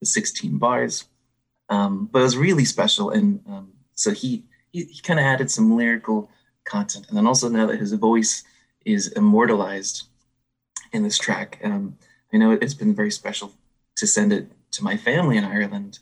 the 0.00 0.06
16 0.06 0.58
bars." 0.58 1.04
Um, 1.68 2.08
but 2.12 2.20
it 2.20 2.22
was 2.22 2.36
really 2.36 2.64
special, 2.64 3.10
and 3.10 3.40
um, 3.48 3.72
so 3.94 4.12
he 4.12 4.44
he, 4.70 4.84
he 4.84 5.00
kind 5.00 5.18
of 5.18 5.24
added 5.24 5.50
some 5.50 5.76
lyrical 5.76 6.30
content, 6.64 7.06
and 7.08 7.16
then 7.16 7.26
also 7.26 7.48
now 7.48 7.66
that 7.66 7.80
his 7.80 7.92
voice 7.92 8.44
is 8.84 9.08
immortalized 9.08 10.04
in 10.92 11.02
this 11.02 11.18
track, 11.18 11.60
um, 11.64 11.98
I 12.32 12.36
know 12.36 12.52
it's 12.52 12.74
been 12.74 12.94
very 12.94 13.10
special 13.10 13.52
to 13.96 14.06
send 14.06 14.32
it 14.32 14.52
to 14.72 14.84
my 14.84 14.96
family 14.96 15.36
in 15.36 15.44
Ireland, 15.44 15.98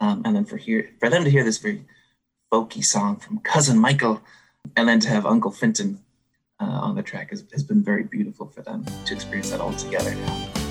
um, 0.00 0.22
and 0.24 0.34
then 0.34 0.44
for 0.44 0.56
here 0.56 0.90
for 0.98 1.10
them 1.10 1.24
to 1.24 1.30
hear 1.30 1.44
this 1.44 1.58
very 1.58 1.84
folky 2.52 2.84
song 2.84 3.16
from 3.16 3.38
cousin 3.38 3.78
Michael, 3.78 4.22
and 4.76 4.88
then 4.88 5.00
to 5.00 5.08
have 5.08 5.26
Uncle 5.26 5.50
Finton 5.50 5.98
uh, 6.60 6.64
on 6.64 6.94
the 6.94 7.02
track 7.02 7.30
has, 7.30 7.44
has 7.52 7.64
been 7.64 7.82
very 7.82 8.04
beautiful 8.04 8.46
for 8.46 8.62
them 8.62 8.84
to 9.04 9.14
experience 9.14 9.50
that 9.50 9.60
all 9.60 9.74
together 9.74 10.14
now. 10.14 10.61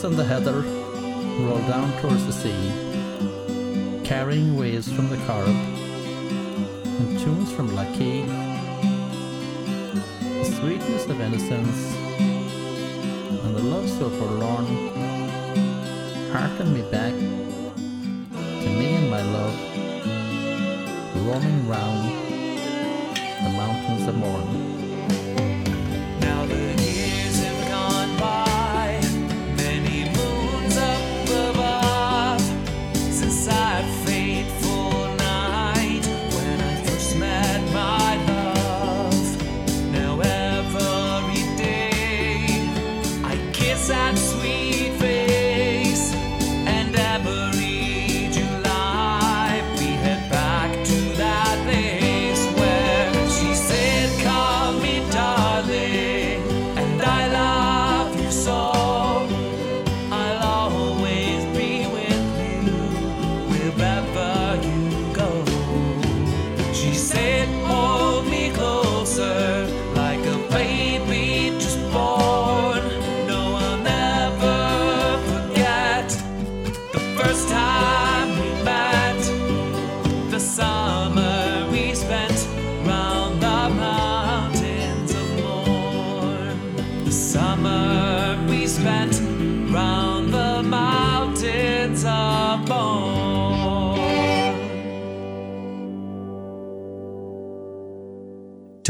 The 0.00 0.06
and 0.06 0.16
the 0.16 0.24
heather 0.24 0.62
roll 1.44 1.60
down 1.68 1.92
towards 2.00 2.24
the 2.24 2.32
sea, 2.32 2.72
carrying 4.02 4.56
waves 4.56 4.90
from 4.90 5.10
the 5.10 5.18
Carib 5.26 5.48
and 5.48 7.18
tunes 7.18 7.52
from 7.52 7.68
Lakey, 7.68 8.26
the 10.22 10.44
sweetness 10.56 11.04
of 11.04 11.20
innocence 11.20 11.94
and 12.18 13.54
the 13.54 13.62
love 13.62 13.86
so 13.90 14.08
forlorn, 14.08 14.64
hearken 16.32 16.72
me 16.72 16.80
back 16.90 17.12
to 17.12 18.68
me 18.70 18.94
and 18.94 19.10
my 19.10 19.22
love, 19.22 19.54
roaming 21.26 21.68
round 21.68 22.08
the 23.44 23.50
mountains 23.50 24.08
of 24.08 24.14
Mourne. 24.14 24.69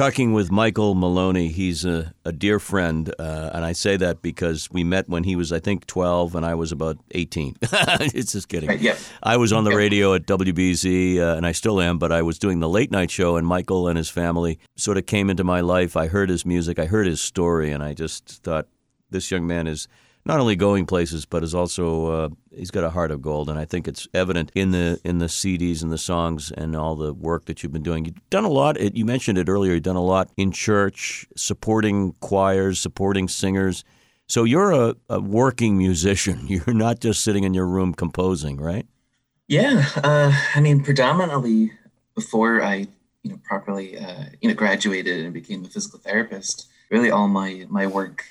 Talking 0.00 0.32
with 0.32 0.50
Michael 0.50 0.94
Maloney, 0.94 1.48
he's 1.48 1.84
a, 1.84 2.14
a 2.24 2.32
dear 2.32 2.58
friend, 2.58 3.14
uh, 3.18 3.50
and 3.52 3.66
I 3.66 3.72
say 3.72 3.98
that 3.98 4.22
because 4.22 4.70
we 4.70 4.82
met 4.82 5.10
when 5.10 5.24
he 5.24 5.36
was, 5.36 5.52
I 5.52 5.60
think, 5.60 5.86
12 5.86 6.34
and 6.36 6.46
I 6.46 6.54
was 6.54 6.72
about 6.72 6.96
18. 7.10 7.58
it's 7.62 8.32
just 8.32 8.48
kidding. 8.48 8.70
Right, 8.70 8.80
yep. 8.80 8.96
I 9.22 9.36
was 9.36 9.52
on 9.52 9.64
the 9.64 9.76
radio 9.76 10.14
at 10.14 10.22
WBZ, 10.22 11.18
uh, 11.18 11.36
and 11.36 11.44
I 11.44 11.52
still 11.52 11.82
am, 11.82 11.98
but 11.98 12.12
I 12.12 12.22
was 12.22 12.38
doing 12.38 12.60
the 12.60 12.68
late 12.68 12.90
night 12.90 13.10
show, 13.10 13.36
and 13.36 13.46
Michael 13.46 13.88
and 13.88 13.98
his 13.98 14.08
family 14.08 14.58
sort 14.74 14.96
of 14.96 15.04
came 15.04 15.28
into 15.28 15.44
my 15.44 15.60
life. 15.60 15.98
I 15.98 16.06
heard 16.06 16.30
his 16.30 16.46
music, 16.46 16.78
I 16.78 16.86
heard 16.86 17.06
his 17.06 17.20
story, 17.20 17.70
and 17.70 17.82
I 17.82 17.92
just 17.92 18.42
thought 18.42 18.68
this 19.10 19.30
young 19.30 19.46
man 19.46 19.66
is 19.66 19.86
not 20.30 20.38
only 20.38 20.54
going 20.54 20.86
places, 20.86 21.26
but 21.26 21.42
is 21.42 21.56
also 21.56 22.06
uh, 22.06 22.28
he's 22.54 22.70
got 22.70 22.84
a 22.84 22.90
heart 22.90 23.10
of 23.10 23.20
gold, 23.20 23.50
and 23.50 23.58
I 23.58 23.64
think 23.64 23.88
it's 23.88 24.06
evident 24.14 24.52
in 24.54 24.70
the 24.70 25.00
in 25.02 25.18
the 25.18 25.26
CDs 25.26 25.82
and 25.82 25.90
the 25.90 25.98
songs 25.98 26.52
and 26.52 26.76
all 26.76 26.94
the 26.94 27.12
work 27.12 27.46
that 27.46 27.62
you've 27.64 27.72
been 27.72 27.82
doing. 27.82 28.04
You've 28.04 28.30
done 28.30 28.44
a 28.44 28.48
lot. 28.48 28.80
You 28.80 29.04
mentioned 29.04 29.38
it 29.38 29.48
earlier. 29.48 29.74
You've 29.74 29.82
done 29.82 29.96
a 29.96 30.04
lot 30.04 30.30
in 30.36 30.52
church, 30.52 31.26
supporting 31.34 32.12
choirs, 32.20 32.78
supporting 32.78 33.26
singers. 33.26 33.82
So 34.28 34.44
you're 34.44 34.70
a, 34.70 34.94
a 35.08 35.20
working 35.20 35.76
musician. 35.76 36.46
You're 36.46 36.76
not 36.76 37.00
just 37.00 37.24
sitting 37.24 37.42
in 37.42 37.52
your 37.52 37.66
room 37.66 37.92
composing, 37.92 38.58
right? 38.60 38.86
Yeah, 39.48 39.84
uh, 39.96 40.32
I 40.54 40.60
mean, 40.60 40.84
predominantly 40.84 41.72
before 42.14 42.62
I, 42.62 42.86
you 43.24 43.32
know, 43.32 43.40
properly, 43.42 43.98
uh, 43.98 44.26
you 44.40 44.48
know, 44.48 44.54
graduated 44.54 45.24
and 45.24 45.34
became 45.34 45.64
a 45.64 45.68
physical 45.68 45.98
therapist, 45.98 46.68
really 46.88 47.10
all 47.10 47.26
my 47.26 47.66
my 47.68 47.88
work, 47.88 48.26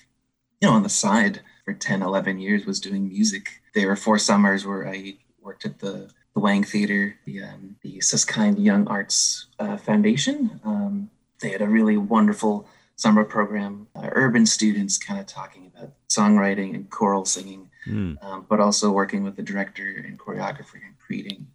you 0.62 0.70
know, 0.70 0.74
on 0.74 0.84
the 0.84 0.90
side 0.90 1.42
for 1.70 1.78
10, 1.78 2.02
11 2.02 2.40
years 2.40 2.66
was 2.66 2.80
doing 2.80 3.08
music. 3.08 3.62
There 3.76 3.88
were 3.88 3.96
four 3.96 4.18
summers 4.18 4.66
where 4.66 4.88
I 4.88 5.18
worked 5.42 5.66
at 5.66 5.80
the 5.80 6.10
the 6.34 6.40
Wang 6.40 6.64
Theater, 6.64 7.16
the 7.26 7.44
um, 7.44 7.76
the 7.84 8.02
Suskind 8.02 8.58
Young 8.60 8.88
Arts 8.88 9.48
uh, 9.60 9.78
Foundation. 9.78 10.60
Um, 10.64 11.10
they 11.42 11.50
had 11.50 11.62
a 11.62 11.68
really 11.68 11.98
wonderful 11.98 12.68
summer 12.96 13.24
program. 13.24 13.88
Uh, 13.96 14.10
urban 14.14 14.46
students 14.46 14.98
kind 14.98 15.20
of 15.20 15.26
talking 15.28 15.72
about 15.72 15.94
songwriting 16.10 16.74
and 16.76 16.90
choral 16.90 17.26
singing 17.26 17.70
Hmm. 17.86 18.16
um, 18.22 18.46
but 18.50 18.60
also 18.60 18.92
working 18.92 19.24
with 19.24 19.36
the 19.38 19.42
director 19.42 19.88
and 20.06 20.20
choreographer 20.20 20.80
and 20.86 20.96
creating 21.06 21.48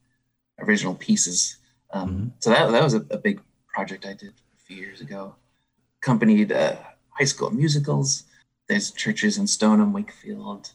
original 0.58 0.94
pieces. 0.94 1.58
Um, 1.92 2.32
So 2.40 2.48
that, 2.50 2.72
that 2.72 2.82
was 2.82 2.94
a, 2.94 3.04
a 3.10 3.18
big 3.18 3.40
project 3.68 4.06
I 4.06 4.14
did 4.14 4.32
a 4.58 4.60
few 4.66 4.78
years 4.78 5.00
ago. 5.02 5.34
Accompanied 6.02 6.50
uh, 6.50 6.76
high 7.10 7.26
school 7.26 7.50
musicals. 7.50 8.24
There's 8.68 8.90
churches 8.90 9.36
in 9.38 9.46
Stoneham, 9.46 9.92
Wakefield, 9.92 10.70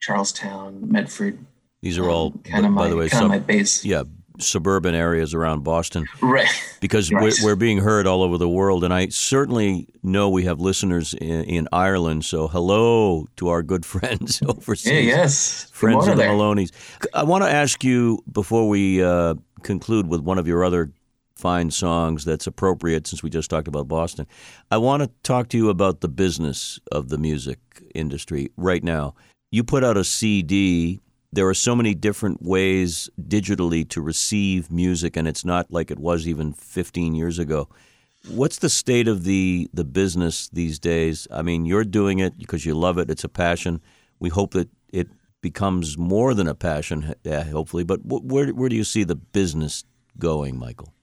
Charlestown, 0.00 0.90
Medford. 0.90 1.38
These 1.82 1.98
are 1.98 2.08
all, 2.08 2.32
kind 2.44 2.64
of 2.66 2.74
by 2.74 2.84
my 2.84 2.88
the 2.88 2.96
way, 2.96 3.08
kind 3.08 3.24
of 3.24 3.30
my 3.30 3.38
base. 3.38 3.84
yeah, 3.84 4.04
suburban 4.38 4.94
areas 4.94 5.34
around 5.34 5.62
Boston. 5.64 6.06
Right. 6.20 6.48
because 6.80 7.12
Right. 7.12 7.22
we're, 7.42 7.50
we're 7.50 7.56
being 7.56 7.78
heard 7.78 8.06
all 8.06 8.22
over 8.22 8.38
the 8.38 8.48
world. 8.48 8.84
And 8.84 8.92
I 8.92 9.08
certainly 9.08 9.88
know 10.02 10.28
we 10.30 10.44
have 10.44 10.60
listeners 10.60 11.14
in, 11.14 11.44
in 11.44 11.68
Ireland. 11.72 12.24
So 12.24 12.48
hello 12.48 13.26
to 13.36 13.48
our 13.48 13.62
good 13.62 13.84
friends 13.92 14.42
overseas. 14.46 14.92
Yeah. 14.92 15.00
Yes. 15.00 15.68
Friends 15.72 16.06
of 16.08 16.16
the. 16.16 16.26
Maloney's. 16.26 16.72
I 17.14 17.22
want 17.24 17.44
to 17.44 17.50
ask 17.50 17.82
you 17.84 18.22
before 18.30 18.68
we 18.68 19.02
uh, 19.02 19.34
conclude 19.62 20.06
with 20.08 20.20
one 20.20 20.38
of 20.38 20.46
your 20.46 20.64
other 20.64 20.90
fine 21.36 21.70
songs 21.70 22.24
that's 22.24 22.46
appropriate 22.46 23.06
since 23.06 23.22
we 23.22 23.30
just 23.30 23.50
talked 23.50 23.68
about 23.68 23.86
Boston. 23.86 24.26
I 24.70 24.78
want 24.78 25.02
to 25.02 25.10
talk 25.22 25.48
to 25.50 25.56
you 25.56 25.68
about 25.68 26.00
the 26.00 26.08
business 26.08 26.80
of 26.90 27.10
the 27.10 27.18
music 27.18 27.58
industry 27.94 28.50
right 28.56 28.82
now. 28.82 29.14
You 29.50 29.62
put 29.62 29.84
out 29.84 29.96
a 29.96 30.04
CD. 30.04 31.00
There 31.32 31.46
are 31.46 31.54
so 31.54 31.76
many 31.76 31.94
different 31.94 32.42
ways 32.42 33.10
digitally 33.20 33.88
to 33.90 34.00
receive 34.00 34.70
music, 34.70 35.16
and 35.16 35.28
it's 35.28 35.44
not 35.44 35.70
like 35.70 35.90
it 35.90 35.98
was 35.98 36.26
even 36.26 36.52
15 36.54 37.14
years 37.14 37.38
ago. 37.38 37.68
What's 38.28 38.58
the 38.58 38.70
state 38.70 39.06
of 39.06 39.24
the, 39.24 39.68
the 39.72 39.84
business 39.84 40.48
these 40.48 40.78
days? 40.78 41.28
I 41.30 41.42
mean, 41.42 41.66
you're 41.66 41.84
doing 41.84 42.18
it 42.18 42.38
because 42.38 42.64
you 42.64 42.74
love 42.74 42.98
it, 42.98 43.10
it's 43.10 43.24
a 43.24 43.28
passion. 43.28 43.80
We 44.18 44.30
hope 44.30 44.52
that 44.52 44.68
it 44.90 45.08
becomes 45.42 45.98
more 45.98 46.34
than 46.34 46.48
a 46.48 46.54
passion, 46.54 47.14
uh, 47.24 47.44
hopefully. 47.44 47.84
But 47.84 48.00
wh- 48.00 48.24
where, 48.24 48.48
where 48.48 48.68
do 48.68 48.74
you 48.74 48.84
see 48.84 49.04
the 49.04 49.14
business 49.14 49.84
going, 50.18 50.58
Michael? 50.58 50.95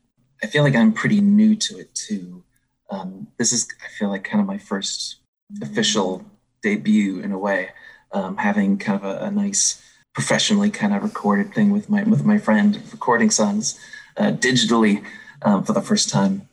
I 0.43 0.47
feel 0.47 0.63
like 0.63 0.75
I'm 0.75 0.91
pretty 0.91 1.21
new 1.21 1.55
to 1.55 1.79
it 1.79 1.95
too. 1.95 2.43
Um, 2.89 3.27
this 3.37 3.53
is, 3.53 3.67
I 3.83 3.87
feel 3.97 4.09
like, 4.09 4.23
kind 4.23 4.41
of 4.41 4.45
my 4.45 4.57
first 4.57 5.17
official 5.61 6.25
debut 6.61 7.21
in 7.21 7.31
a 7.31 7.37
way, 7.39 7.69
um, 8.11 8.37
having 8.37 8.77
kind 8.77 9.01
of 9.01 9.05
a, 9.05 9.25
a 9.25 9.31
nice, 9.31 9.81
professionally 10.13 10.69
kind 10.69 10.93
of 10.93 11.01
recorded 11.01 11.53
thing 11.53 11.71
with 11.71 11.89
my 11.89 12.03
with 12.03 12.23
my 12.23 12.37
friend, 12.37 12.79
recording 12.91 13.31
songs 13.31 13.79
uh, 14.17 14.31
digitally 14.31 15.03
um, 15.41 15.63
for 15.63 15.73
the 15.73 15.81
first 15.81 16.09
time. 16.09 16.47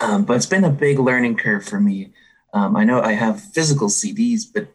Um, 0.00 0.24
but 0.24 0.36
it's 0.36 0.46
been 0.46 0.64
a 0.64 0.70
big 0.70 0.98
learning 0.98 1.36
curve 1.36 1.64
for 1.64 1.78
me. 1.78 2.12
Um, 2.52 2.74
I 2.74 2.84
know 2.84 3.00
I 3.00 3.12
have 3.12 3.40
physical 3.40 3.88
CDs, 3.88 4.42
but 4.52 4.68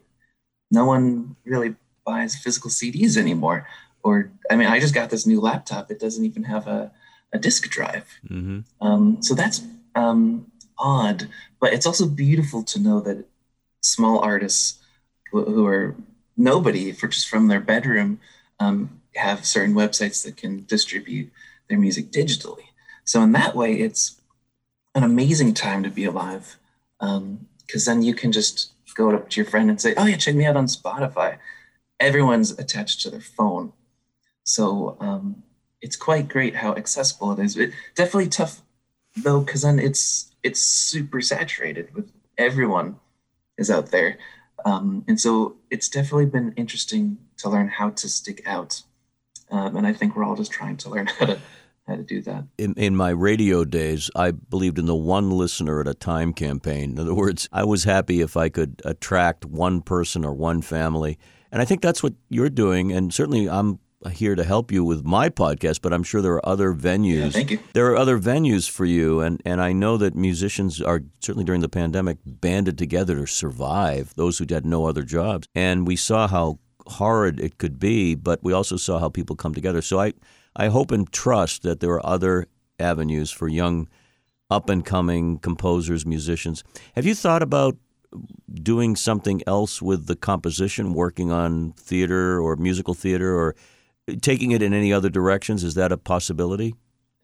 no 0.70 0.84
one 0.86 1.36
really 1.44 1.74
buys 2.06 2.36
physical 2.36 2.70
CDs 2.70 3.16
anymore. 3.16 3.66
Or, 4.02 4.30
I 4.50 4.56
mean, 4.56 4.68
I 4.68 4.78
just 4.78 4.94
got 4.94 5.10
this 5.10 5.26
new 5.26 5.40
laptop. 5.40 5.90
It 5.90 5.98
doesn't 5.98 6.24
even 6.24 6.44
have 6.44 6.66
a, 6.68 6.92
a 7.32 7.38
disk 7.38 7.68
drive. 7.68 8.18
Mm-hmm. 8.28 8.60
Um, 8.80 9.22
so 9.22 9.34
that's 9.34 9.62
um, 9.94 10.50
odd, 10.78 11.28
but 11.60 11.72
it's 11.72 11.86
also 11.86 12.06
beautiful 12.06 12.62
to 12.64 12.80
know 12.80 13.00
that 13.00 13.24
small 13.80 14.18
artists 14.18 14.78
who, 15.30 15.44
who 15.44 15.66
are 15.66 15.96
nobody 16.36 16.92
for 16.92 17.08
just 17.08 17.28
from 17.28 17.48
their 17.48 17.60
bedroom 17.60 18.20
um, 18.60 19.00
have 19.14 19.46
certain 19.46 19.74
websites 19.74 20.24
that 20.24 20.36
can 20.36 20.64
distribute 20.66 21.30
their 21.68 21.78
music 21.78 22.10
digitally. 22.10 22.64
So 23.04 23.22
in 23.22 23.32
that 23.32 23.54
way, 23.54 23.74
it's 23.74 24.20
an 24.94 25.02
amazing 25.02 25.54
time 25.54 25.82
to 25.82 25.90
be 25.90 26.04
alive 26.04 26.56
because 26.98 27.84
then 27.84 28.02
you 28.02 28.14
can 28.14 28.32
just 28.32 28.72
go 28.94 29.10
up 29.10 29.28
to 29.30 29.40
your 29.40 29.48
friend 29.48 29.68
and 29.68 29.80
say, 29.80 29.94
"Oh 29.96 30.06
yeah, 30.06 30.16
check 30.16 30.34
me 30.34 30.46
out 30.46 30.56
on 30.56 30.66
Spotify." 30.66 31.38
Everyone's 32.00 32.52
attached 32.58 33.02
to 33.02 33.10
their 33.10 33.20
phone, 33.20 33.72
so 34.42 34.96
um, 35.00 35.42
it's 35.82 35.96
quite 35.96 36.28
great 36.28 36.56
how 36.56 36.74
accessible 36.74 37.32
it 37.32 37.44
is. 37.44 37.56
It 37.56 37.72
definitely 37.94 38.28
tough 38.28 38.62
though, 39.16 39.40
because 39.40 39.62
then 39.62 39.78
it's 39.78 40.32
it's 40.42 40.60
super 40.60 41.20
saturated 41.20 41.94
with 41.94 42.10
everyone 42.38 42.96
is 43.58 43.70
out 43.70 43.90
there, 43.90 44.18
um, 44.64 45.04
and 45.08 45.20
so 45.20 45.56
it's 45.70 45.88
definitely 45.88 46.26
been 46.26 46.52
interesting 46.56 47.18
to 47.38 47.48
learn 47.48 47.68
how 47.68 47.90
to 47.90 48.08
stick 48.08 48.42
out. 48.46 48.82
Um, 49.50 49.76
and 49.76 49.86
I 49.86 49.92
think 49.92 50.16
we're 50.16 50.24
all 50.24 50.36
just 50.36 50.50
trying 50.50 50.76
to 50.78 50.90
learn 50.90 51.06
how 51.18 51.26
to 51.26 51.38
how 51.86 51.94
to 51.94 52.02
do 52.02 52.20
that. 52.22 52.44
in, 52.58 52.74
in 52.74 52.96
my 52.96 53.10
radio 53.10 53.64
days, 53.64 54.10
I 54.16 54.32
believed 54.32 54.78
in 54.78 54.86
the 54.86 54.94
one 54.96 55.30
listener 55.30 55.80
at 55.80 55.86
a 55.86 55.94
time 55.94 56.32
campaign. 56.32 56.90
In 56.90 56.98
other 56.98 57.14
words, 57.14 57.48
I 57.52 57.64
was 57.64 57.84
happy 57.84 58.20
if 58.20 58.36
I 58.36 58.48
could 58.48 58.82
attract 58.84 59.44
one 59.44 59.82
person 59.82 60.24
or 60.24 60.34
one 60.34 60.62
family. 60.62 61.16
And 61.52 61.62
I 61.62 61.64
think 61.64 61.82
that's 61.82 62.02
what 62.02 62.14
you're 62.28 62.50
doing. 62.50 62.90
And 62.90 63.14
certainly 63.14 63.48
I'm 63.48 63.78
Uh, 64.04 64.10
here 64.10 64.34
to 64.34 64.44
help 64.44 64.70
you 64.70 64.84
with 64.84 65.06
my 65.06 65.30
podcast, 65.30 65.80
but 65.80 65.90
I'm 65.90 66.02
sure 66.02 66.20
there 66.20 66.34
are 66.34 66.46
other 66.46 66.74
venues. 66.74 67.24
Yeah, 67.24 67.30
thank 67.30 67.50
you. 67.50 67.58
There 67.72 67.86
are 67.86 67.96
other 67.96 68.18
venues 68.18 68.68
for 68.70 68.84
you. 68.84 69.20
And, 69.20 69.40
and 69.46 69.58
I 69.58 69.72
know 69.72 69.96
that 69.96 70.14
musicians 70.14 70.82
are 70.82 71.00
certainly 71.20 71.46
during 71.46 71.62
the 71.62 71.68
pandemic 71.70 72.18
banded 72.26 72.76
together 72.76 73.16
to 73.16 73.26
survive, 73.26 74.12
those 74.14 74.36
who 74.36 74.44
had 74.50 74.66
no 74.66 74.84
other 74.84 75.02
jobs. 75.02 75.48
And 75.54 75.86
we 75.86 75.96
saw 75.96 76.28
how 76.28 76.58
horrid 76.86 77.40
it 77.40 77.56
could 77.56 77.78
be, 77.78 78.14
but 78.14 78.44
we 78.44 78.52
also 78.52 78.76
saw 78.76 78.98
how 78.98 79.08
people 79.08 79.34
come 79.34 79.54
together. 79.54 79.80
So 79.80 79.98
I, 79.98 80.12
I 80.54 80.68
hope 80.68 80.90
and 80.90 81.10
trust 81.10 81.62
that 81.62 81.80
there 81.80 81.92
are 81.92 82.06
other 82.06 82.48
avenues 82.78 83.30
for 83.30 83.48
young, 83.48 83.88
up 84.50 84.68
and 84.68 84.84
coming 84.84 85.38
composers, 85.38 86.04
musicians. 86.04 86.62
Have 86.96 87.06
you 87.06 87.14
thought 87.14 87.42
about 87.42 87.78
doing 88.52 88.94
something 88.94 89.42
else 89.46 89.80
with 89.80 90.06
the 90.06 90.16
composition, 90.16 90.92
working 90.92 91.32
on 91.32 91.72
theater 91.72 92.38
or 92.38 92.56
musical 92.56 92.92
theater, 92.92 93.34
or 93.34 93.56
taking 94.22 94.52
it 94.52 94.62
in 94.62 94.72
any 94.72 94.92
other 94.92 95.10
directions? 95.10 95.64
Is 95.64 95.74
that 95.74 95.92
a 95.92 95.96
possibility? 95.96 96.74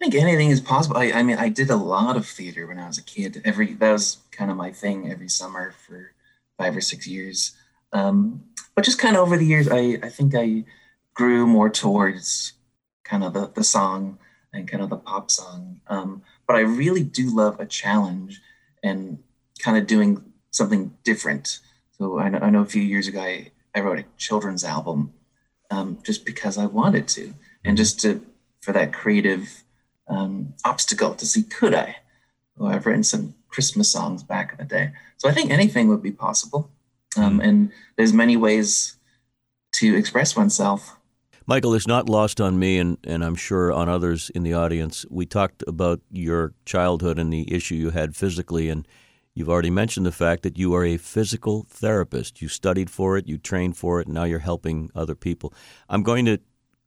I 0.00 0.04
think 0.04 0.14
anything 0.16 0.50
is 0.50 0.60
possible. 0.60 0.96
I, 0.96 1.12
I 1.12 1.22
mean, 1.22 1.38
I 1.38 1.48
did 1.48 1.70
a 1.70 1.76
lot 1.76 2.16
of 2.16 2.26
theater 2.26 2.66
when 2.66 2.78
I 2.78 2.88
was 2.88 2.98
a 2.98 3.02
kid. 3.02 3.40
Every 3.44 3.74
that 3.74 3.92
was 3.92 4.18
kind 4.32 4.50
of 4.50 4.56
my 4.56 4.72
thing 4.72 5.10
every 5.10 5.28
summer 5.28 5.74
for 5.86 6.12
five 6.58 6.76
or 6.76 6.80
six 6.80 7.06
years. 7.06 7.52
Um, 7.92 8.44
but 8.74 8.84
just 8.84 8.98
kind 8.98 9.16
of 9.16 9.22
over 9.22 9.36
the 9.36 9.46
years, 9.46 9.68
I, 9.68 9.98
I 10.02 10.08
think 10.08 10.34
I 10.34 10.64
grew 11.14 11.46
more 11.46 11.70
towards 11.70 12.54
kind 13.04 13.22
of 13.22 13.34
the, 13.34 13.52
the 13.54 13.64
song 13.64 14.18
and 14.52 14.66
kind 14.66 14.82
of 14.82 14.90
the 14.90 14.96
pop 14.96 15.30
song. 15.30 15.80
Um, 15.86 16.22
but 16.46 16.56
I 16.56 16.60
really 16.60 17.02
do 17.04 17.34
love 17.34 17.60
a 17.60 17.66
challenge 17.66 18.40
and 18.82 19.18
kind 19.58 19.76
of 19.76 19.86
doing 19.86 20.24
something 20.50 20.96
different. 21.04 21.60
So 21.98 22.18
I 22.18 22.28
know, 22.28 22.38
I 22.38 22.50
know 22.50 22.62
a 22.62 22.66
few 22.66 22.82
years 22.82 23.06
ago, 23.06 23.20
I, 23.20 23.50
I 23.74 23.80
wrote 23.80 23.98
a 23.98 24.04
children's 24.16 24.64
album 24.64 25.12
um, 25.72 25.98
just 26.04 26.24
because 26.24 26.58
I 26.58 26.66
wanted 26.66 27.08
to, 27.16 27.24
and 27.64 27.76
just 27.76 28.00
to 28.00 28.20
for 28.60 28.72
that 28.72 28.92
creative 28.92 29.64
um, 30.06 30.54
obstacle 30.64 31.14
to 31.14 31.26
see 31.26 31.42
could 31.42 31.74
I. 31.74 31.96
Well, 32.56 32.70
I've 32.72 32.86
written 32.86 33.02
some 33.04 33.34
Christmas 33.48 33.90
songs 33.90 34.22
back 34.22 34.52
in 34.52 34.58
the 34.58 34.64
day, 34.64 34.92
so 35.16 35.28
I 35.28 35.32
think 35.32 35.50
anything 35.50 35.88
would 35.88 36.02
be 36.02 36.12
possible. 36.12 36.70
um, 37.16 37.40
and 37.40 37.70
there's 37.96 38.12
many 38.12 38.36
ways 38.36 38.96
to 39.72 39.96
express 39.96 40.36
oneself. 40.36 40.96
Michael, 41.46 41.74
it's 41.74 41.88
not 41.88 42.08
lost 42.08 42.40
on 42.40 42.58
me, 42.58 42.78
and, 42.78 42.98
and 43.04 43.24
I'm 43.24 43.34
sure 43.34 43.72
on 43.72 43.88
others 43.88 44.30
in 44.30 44.42
the 44.44 44.54
audience. 44.54 45.04
We 45.10 45.26
talked 45.26 45.64
about 45.66 46.00
your 46.10 46.54
childhood 46.64 47.18
and 47.18 47.32
the 47.32 47.52
issue 47.52 47.74
you 47.74 47.90
had 47.90 48.14
physically, 48.14 48.68
and 48.68 48.86
you've 49.34 49.48
already 49.48 49.70
mentioned 49.70 50.06
the 50.06 50.12
fact 50.12 50.42
that 50.42 50.58
you 50.58 50.74
are 50.74 50.84
a 50.84 50.96
physical 50.96 51.66
therapist. 51.68 52.42
You 52.42 52.48
studied 52.48 52.90
for 52.90 53.16
it, 53.16 53.26
you 53.26 53.38
trained 53.38 53.76
for 53.76 54.00
it, 54.00 54.06
and 54.06 54.14
now 54.14 54.24
you're 54.24 54.38
helping 54.38 54.90
other 54.94 55.14
people. 55.14 55.52
I'm 55.88 56.02
going 56.02 56.24
to 56.26 56.38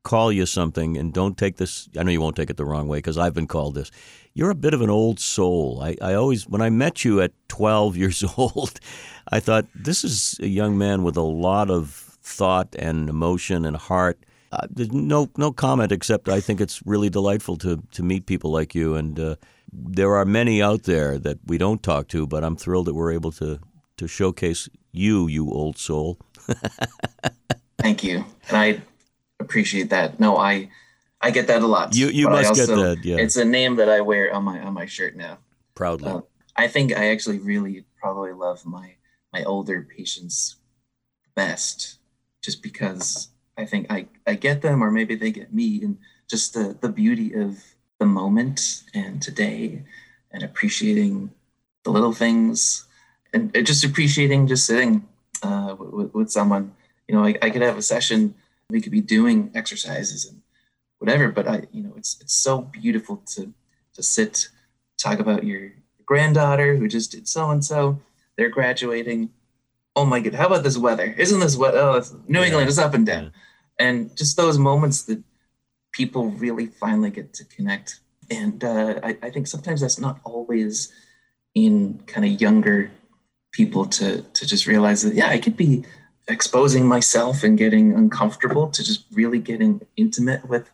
call 0.04 0.32
you 0.32 0.46
something, 0.46 0.98
and 0.98 1.14
don't 1.14 1.38
take 1.38 1.58
this, 1.58 1.90
I 1.98 2.04
know 2.04 2.12
you 2.12 2.22
won't 2.22 2.36
take 2.36 2.50
it 2.50 2.58
the 2.58 2.66
wrong 2.66 2.88
way 2.88 3.00
because 3.00 3.18
I've 3.18 3.34
been 3.34 3.48
called 3.48 3.76
this. 3.76 3.92
You're 4.34 4.52
a 4.52 4.56
bit 4.56 4.74
of 4.74 4.82
an 4.82 4.90
old 4.90 5.20
soul. 5.20 5.82
I, 5.82 5.98
I 6.02 6.14
always, 6.14 6.48
when 6.48 6.62
I 6.62 6.70
met 6.70 7.04
you 7.04 7.22
at 7.22 7.34
12 7.50 7.98
years 8.02 8.24
old, 8.38 8.80
I 9.30 9.40
thought, 9.40 9.66
this 9.76 10.04
is 10.04 10.40
a 10.40 10.48
young 10.48 10.78
man 10.78 11.04
with 11.04 11.18
a 11.18 11.22
lot 11.22 11.70
of 11.70 12.06
thought 12.22 12.76
and 12.78 13.10
emotion 13.10 13.66
and 13.66 13.76
heart. 13.76 14.20
Uh, 14.52 14.68
no 14.78 15.30
no 15.38 15.52
comment 15.52 15.92
except 15.92 16.30
I 16.30 16.40
think 16.40 16.62
it's 16.62 16.86
really 16.86 17.10
delightful 17.10 17.58
to 17.58 17.84
to 17.92 18.04
meet 18.04 18.26
people 18.26 18.52
like 18.52 18.74
you, 18.74 18.96
and 18.96 19.20
uh, 19.20 19.36
there 19.78 20.16
are 20.16 20.26
many 20.26 20.62
out 20.62 20.84
there 20.84 21.18
that 21.20 21.40
we 21.46 21.58
don't 21.58 21.84
talk 21.84 22.08
to, 22.10 22.26
but 22.26 22.44
I'm 22.44 22.56
thrilled 22.56 22.88
that 22.88 22.94
we're 22.94 23.12
able 23.12 23.32
to 23.34 23.60
to 23.98 24.08
showcase 24.08 24.68
you, 24.92 25.28
you 25.28 25.50
old 25.52 25.78
soul. 25.78 26.20
Thank 27.80 28.04
you, 28.04 28.26
and 28.50 28.58
I 28.58 28.82
appreciate 29.40 29.90
that. 29.90 30.20
No, 30.20 30.38
I 30.38 30.70
I 31.22 31.32
get 31.32 31.48
that 31.48 31.62
a 31.62 31.68
lot. 31.68 31.96
You 31.96 32.08
you 32.08 32.30
must 32.30 32.56
get 32.56 32.68
that, 32.68 33.00
yeah, 33.04 33.18
It's 33.18 33.36
a 33.36 33.46
name 33.46 33.76
that 33.76 33.90
I 33.90 34.02
wear 34.02 34.34
on 34.34 34.44
my 34.44 34.60
on 34.60 34.74
my 34.74 34.86
shirt 34.86 35.16
now. 35.16 35.40
proudly. 35.76 36.10
Uh, 36.10 36.22
I 36.56 36.68
think 36.68 36.94
I 36.96 37.10
actually 37.12 37.40
really 37.40 37.86
probably 38.00 38.32
love 38.32 38.66
my 38.66 38.96
my 39.34 39.44
older 39.44 39.82
patients 39.84 40.58
best, 41.36 42.00
just 42.42 42.64
because 42.64 43.30
I 43.58 43.66
think 43.66 43.88
I 43.92 44.08
I 44.26 44.36
get 44.36 44.62
them, 44.62 44.84
or 44.84 44.92
maybe 44.92 45.16
they 45.16 45.32
get 45.32 45.54
me, 45.54 45.82
and 45.84 45.98
just 46.30 46.54
the 46.54 46.78
the 46.80 46.90
beauty 46.90 47.34
of 47.34 47.62
the 48.06 48.14
moment 48.14 48.84
and 48.94 49.22
today, 49.22 49.82
and 50.32 50.44
appreciating 50.44 51.32
the 51.84 51.90
little 51.92 52.14
things, 52.14 52.86
and 53.34 53.52
just 53.66 53.84
appreciating 53.84 54.48
just 54.48 54.66
sitting 54.66 55.08
uh, 55.44 55.76
with, 55.78 56.14
with 56.14 56.30
someone. 56.32 56.74
You 57.08 57.16
know, 57.16 57.24
I, 57.26 57.36
I 57.42 57.50
could 57.50 57.62
have 57.64 57.78
a 57.78 57.82
session. 57.82 58.36
We 58.70 58.82
could 58.82 58.92
be 58.92 59.02
doing 59.02 59.52
exercises 59.56 60.26
and 60.26 60.42
whatever, 61.00 61.30
but 61.32 61.48
I, 61.48 61.64
you 61.72 61.82
know, 61.84 61.94
it's 61.98 62.18
it's 62.22 62.34
so 62.34 62.62
beautiful 62.62 63.18
to 63.36 63.52
to 63.96 64.04
sit, 64.04 64.50
talk 64.98 65.20
about 65.20 65.44
your 65.44 65.72
granddaughter 66.06 66.76
who 66.76 66.88
just 66.88 67.12
did 67.12 67.28
so 67.28 67.50
and 67.50 67.64
so. 67.66 68.00
They're 68.38 68.50
graduating. 68.50 69.30
Oh 69.96 70.06
my 70.06 70.20
god, 70.20 70.34
how 70.36 70.48
about 70.48 70.64
this 70.64 70.78
weather? 70.78 71.16
Isn't 71.18 71.40
this 71.40 71.56
what? 71.58 71.74
Oh, 71.76 72.04
New 72.28 72.40
Yeah. 72.40 72.46
England 72.48 72.70
is 72.70 72.78
up 72.80 72.94
and 72.94 73.06
down, 73.06 73.24
Yeah. 73.26 73.88
and 73.88 73.96
just 74.18 74.36
those 74.38 74.58
moments 74.60 75.04
that 75.04 75.22
people 75.96 76.24
really 76.32 76.66
finally 76.68 77.10
get 77.10 77.34
to 77.34 77.46
connect. 77.46 78.00
And 78.30 78.64
uh, 78.64 79.00
I, 79.04 79.18
I 79.24 79.30
think 79.30 79.48
sometimes 79.48 79.82
that's 79.82 80.00
not 80.00 80.20
always 80.24 80.92
in 81.54 82.02
kind 82.06 82.26
of 82.26 82.42
younger 82.42 82.92
people 83.52 83.86
to 83.86 84.22
to 84.22 84.46
just 84.46 84.68
realize 84.68 85.02
that 85.04 85.14
yeah, 85.16 85.30
I 85.30 85.40
could 85.40 85.56
be 85.56 85.86
exposing 86.28 86.86
myself 86.88 87.44
and 87.44 87.58
getting 87.58 87.94
uncomfortable 87.94 88.68
to 88.76 88.84
just 88.84 89.06
really 89.14 89.40
getting 89.40 89.82
intimate 89.96 90.50
with 90.50 90.70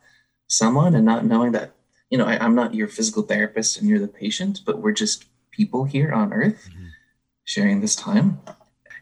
someone 0.48 0.96
and 0.96 1.06
not 1.06 1.26
knowing 1.26 1.52
that 1.52 1.72
you 2.10 2.18
know 2.18 2.26
I, 2.26 2.36
i'm 2.44 2.56
not 2.56 2.74
your 2.74 2.88
physical 2.88 3.24
therapist 3.24 3.78
and 3.78 3.88
you're 3.90 4.00
the 4.00 4.08
patient 4.24 4.62
but 4.66 4.80
we're 4.82 4.94
just 5.06 5.26
people 5.52 5.84
here 5.86 6.12
on 6.14 6.32
earth 6.34 6.70
Mhm. 6.70 6.88
sharing 7.44 7.82
this 7.82 7.96
time 7.96 8.40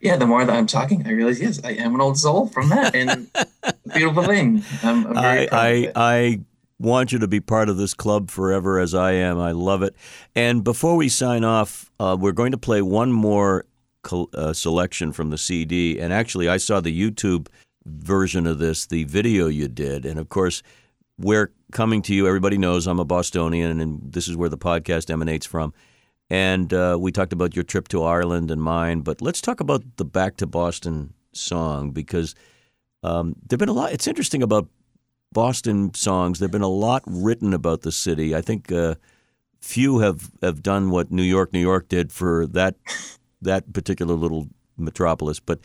yeah 0.02 0.16
the 0.16 0.26
more 0.28 0.44
that 0.46 0.56
i'm 0.56 0.66
talking 0.68 1.06
i 1.08 1.12
realize 1.12 1.40
yes 1.40 1.60
i 1.64 1.72
am 1.86 1.94
an 1.96 2.02
old 2.02 2.18
soul 2.18 2.48
from 2.48 2.70
that 2.70 2.96
and 2.96 3.30
beautiful 3.94 4.24
thing 4.24 4.64
i'm, 4.84 5.08
I'm 5.08 5.14
very 5.16 5.52
I, 5.52 5.68
I. 5.86 5.92
I 5.96 6.40
want 6.80 7.12
you 7.12 7.20
to 7.20 7.28
be 7.28 7.42
part 7.42 7.68
of 7.68 7.78
this 7.78 7.94
club 7.94 8.32
forever 8.32 8.80
as 8.80 8.96
I 8.96 9.12
am. 9.12 9.38
I 9.38 9.52
love 9.52 9.84
it. 9.84 9.96
And 10.34 10.64
before 10.64 10.96
we 10.96 11.10
sign 11.10 11.44
off, 11.44 11.92
uh, 12.00 12.16
we're 12.18 12.32
going 12.32 12.54
to 12.54 12.58
play 12.58 12.82
one 12.82 13.12
more 13.12 13.66
col- 14.02 14.30
uh, 14.34 14.54
selection 14.54 15.12
from 15.12 15.30
the 15.30 15.38
CD. 15.38 16.00
And 16.00 16.14
actually, 16.14 16.48
I 16.48 16.58
saw 16.58 16.80
the 16.80 16.98
YouTube 16.98 17.48
version 17.86 18.48
of 18.48 18.60
this, 18.60 18.86
the 18.86 19.04
video 19.04 19.48
you 19.48 19.68
did. 19.68 20.06
And 20.06 20.20
of 20.20 20.30
course, 20.30 20.64
we're 21.18 21.52
coming 21.72 22.02
to 22.04 22.14
you. 22.16 22.28
Everybody 22.28 22.58
knows 22.58 22.88
I'm 22.88 23.00
a 23.00 23.06
Bostonian, 23.06 23.82
and 23.82 24.14
this 24.14 24.28
is 24.28 24.38
where 24.38 24.50
the 24.50 24.58
podcast 24.58 25.10
emanates 25.10 25.46
from. 25.46 25.74
And 26.30 26.74
uh, 26.74 26.98
we 27.00 27.12
talked 27.12 27.34
about 27.34 27.56
your 27.56 27.64
trip 27.64 27.88
to 27.90 28.04
Ireland 28.04 28.52
and 28.52 28.62
mine, 28.62 29.02
but 29.02 29.22
let's 29.22 29.42
talk 29.42 29.60
about 29.60 29.84
the 29.98 30.06
Back 30.06 30.38
to 30.38 30.48
Boston 30.48 31.14
song 31.34 31.92
because 31.92 32.36
um, 33.04 33.36
there've 33.48 33.60
been 33.60 33.70
a 33.70 33.74
lot. 33.74 33.94
It's 33.94 34.08
interesting 34.08 34.44
about 34.44 34.68
Boston 35.32 35.94
songs. 35.94 36.40
There've 36.40 36.52
been 36.52 36.62
a 36.62 36.68
lot 36.68 37.04
written 37.06 37.54
about 37.54 37.82
the 37.82 37.92
city. 37.92 38.36
I 38.36 38.42
think 38.42 38.72
uh, 38.72 38.96
few 39.62 40.00
have, 40.00 40.32
have 40.42 40.64
done 40.64 40.90
what 40.90 41.12
New 41.12 41.24
York, 41.24 41.54
New 41.54 41.62
York 41.62 41.88
did 41.88 42.12
for 42.12 42.48
that 42.48 42.76
that 43.42 43.72
particular 43.74 44.16
little 44.16 44.48
metropolis. 44.78 45.40
But 45.40 45.60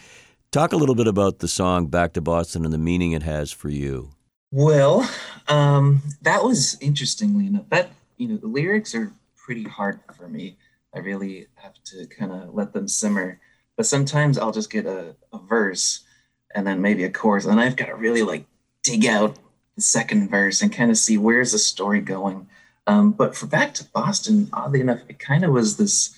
talk 0.53 0.73
a 0.73 0.77
little 0.77 0.95
bit 0.95 1.07
about 1.07 1.39
the 1.41 1.49
song 1.49 1.87
"Back 1.87 2.13
to 2.15 2.21
Boston" 2.21 2.65
and 2.65 2.73
the 2.73 2.79
meaning 2.79 3.13
it 3.13 3.23
has 3.23 3.53
for 3.53 3.69
you. 3.69 4.11
Well, 4.51 5.09
um, 5.49 6.03
that 6.23 6.45
was 6.45 6.79
interestingly 6.81 7.47
enough. 7.47 7.69
That 7.71 7.91
you 8.17 8.29
know, 8.29 8.37
the 8.37 8.47
lyrics 8.47 8.95
are 8.95 9.13
pretty 9.37 9.65
hard 9.65 10.01
for 10.17 10.29
me. 10.29 10.57
I 10.95 11.01
really 11.01 11.49
have 11.57 11.75
to 11.85 12.07
kind 12.07 12.33
of 12.33 12.55
let 12.55 12.73
them 12.73 12.87
simmer. 12.87 13.41
But 13.77 13.87
sometimes 13.87 14.39
I'll 14.39 14.53
just 14.53 14.71
get 14.71 14.87
a, 14.87 15.17
a 15.33 15.39
verse 15.39 16.05
and 16.55 16.67
then 16.67 16.81
maybe 16.81 17.05
a 17.05 17.11
chorus, 17.11 17.45
and 17.45 17.61
I've 17.61 17.77
got 17.77 17.87
to 17.87 17.95
really 17.95 18.23
like 18.23 18.47
dig 18.83 19.07
out 19.07 19.37
the 19.77 19.83
second 19.83 20.31
verse 20.31 20.63
and 20.63 20.73
kind 20.73 20.91
of 20.91 20.99
see 20.99 21.19
where's 21.19 21.53
the 21.53 21.59
story 21.59 22.01
going. 22.01 22.49
Um, 22.87 23.13
but 23.13 23.35
for 23.35 23.47
Back 23.47 23.75
to 23.75 23.85
Boston, 23.85 24.49
oddly 24.53 24.81
enough, 24.81 25.01
it 25.09 25.19
kind 25.19 25.45
of 25.45 25.53
was 25.53 25.77
this 25.77 26.17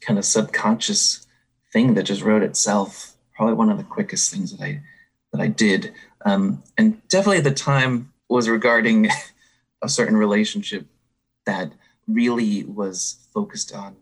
kind 0.00 0.18
of 0.18 0.24
subconscious 0.24 1.26
thing 1.72 1.94
that 1.94 2.02
just 2.02 2.22
wrote 2.22 2.42
itself. 2.42 3.14
Probably 3.36 3.54
one 3.54 3.70
of 3.70 3.78
the 3.78 3.84
quickest 3.84 4.32
things 4.32 4.56
that 4.56 4.64
I 4.64 4.82
that 5.32 5.40
I 5.40 5.48
did 5.48 5.92
um, 6.24 6.62
and 6.76 7.06
definitely 7.08 7.38
at 7.38 7.44
the 7.44 7.52
time 7.52 8.12
was 8.28 8.48
regarding 8.48 9.08
a 9.82 9.88
certain 9.88 10.16
relationship 10.16 10.86
that 11.46 11.72
really 12.08 12.64
was 12.64 13.28
focused 13.32 13.74
on 13.74 13.96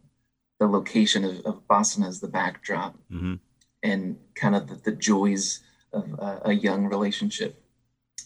the 0.59 0.67
location 0.67 1.25
of, 1.25 1.41
of 1.45 1.67
Boston 1.67 2.05
as 2.05 2.21
the 2.21 2.29
backdrop 2.29 2.97
Mm-hmm. 3.13 3.35
And 3.83 4.17
kind 4.35 4.55
of 4.55 4.69
the, 4.69 4.77
the 4.77 4.93
joys 4.93 5.61
of 5.93 6.05
uh, 6.19 6.39
a 6.45 6.53
young 6.53 6.87
relationship. 6.87 7.63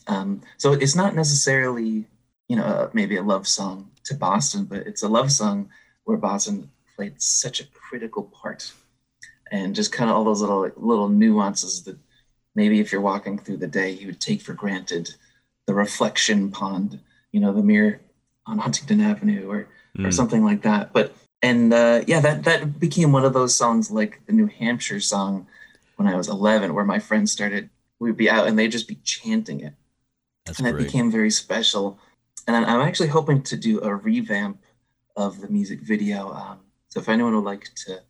Um, 0.07 0.43
so 0.57 0.73
it's 0.73 0.95
not 0.95 1.15
necessarily, 1.15 2.07
you 2.49 2.57
know, 2.57 2.65
uh, 2.65 2.91
maybe 2.93 3.17
a 3.17 3.23
love 3.23 3.47
song 3.49 3.91
to 4.05 4.15
Boston, 4.15 4.65
but 4.65 4.87
it's 4.87 5.03
a 5.03 5.09
love 5.09 5.33
song 5.33 5.69
where 6.05 6.17
Boston 6.17 6.71
played 6.95 7.21
such 7.21 7.61
a 7.61 7.67
critical 7.67 8.23
part, 8.25 8.73
and 9.51 9.75
just 9.75 9.93
kind 9.93 10.09
of 10.09 10.17
all 10.17 10.25
those 10.25 10.41
little 10.41 10.71
little 10.77 11.09
nuances 11.09 11.83
that 11.85 11.99
maybe 12.55 12.81
if 12.81 12.93
you're 12.93 13.01
walking 13.01 13.39
through 13.39 13.57
the 13.59 13.67
day, 13.67 13.91
you 13.91 14.07
would 14.07 14.21
take 14.21 14.41
for 14.41 14.55
granted 14.55 15.15
the 15.67 15.75
reflection 15.75 16.51
pond, 16.51 17.01
you 17.33 17.41
know, 17.41 17.53
the 17.53 17.63
mirror 17.63 18.01
on 18.47 18.59
Huntington 18.59 19.01
Avenue 19.01 19.49
or 19.51 19.69
or 19.99 20.11
Mm. 20.11 20.15
something 20.15 20.45
like 20.45 20.63
that. 20.63 20.93
But 20.93 21.15
and 21.47 21.73
uh, 21.73 22.03
yeah, 22.09 22.21
that 22.21 22.43
that 22.45 22.81
became 22.81 23.13
one 23.13 23.25
of 23.25 23.33
those 23.33 23.55
songs 23.55 23.91
like 23.91 24.21
the 24.27 24.33
New 24.33 24.47
Hampshire 24.47 24.99
song 25.01 25.47
when 25.95 26.09
I 26.09 26.17
was 26.17 26.29
11, 26.29 26.75
where 26.75 26.85
my 26.85 26.99
friends 26.99 27.31
started. 27.31 27.71
We'd 27.99 28.17
be 28.17 28.29
out 28.29 28.47
and 28.47 28.59
they'd 28.59 28.73
just 28.73 28.89
be 28.89 28.99
chanting 29.05 29.61
it, 29.61 29.75
That's 30.45 30.59
and 30.59 30.67
that 30.67 30.73
great. 30.73 30.85
became 30.85 31.11
very 31.11 31.31
special. 31.31 31.99
And 32.47 32.57
I'm 32.57 32.81
actually 32.81 33.09
hoping 33.09 33.43
to 33.45 33.57
do 33.57 33.81
a 33.81 33.95
revamp 33.95 34.59
of 35.17 35.41
the 35.41 35.49
music 35.49 35.81
video. 35.81 36.31
Um, 36.33 36.59
so 36.91 37.01
if 37.01 37.09
anyone 37.09 37.35
would 37.35 37.45
like 37.45 37.71
to 37.87 38.03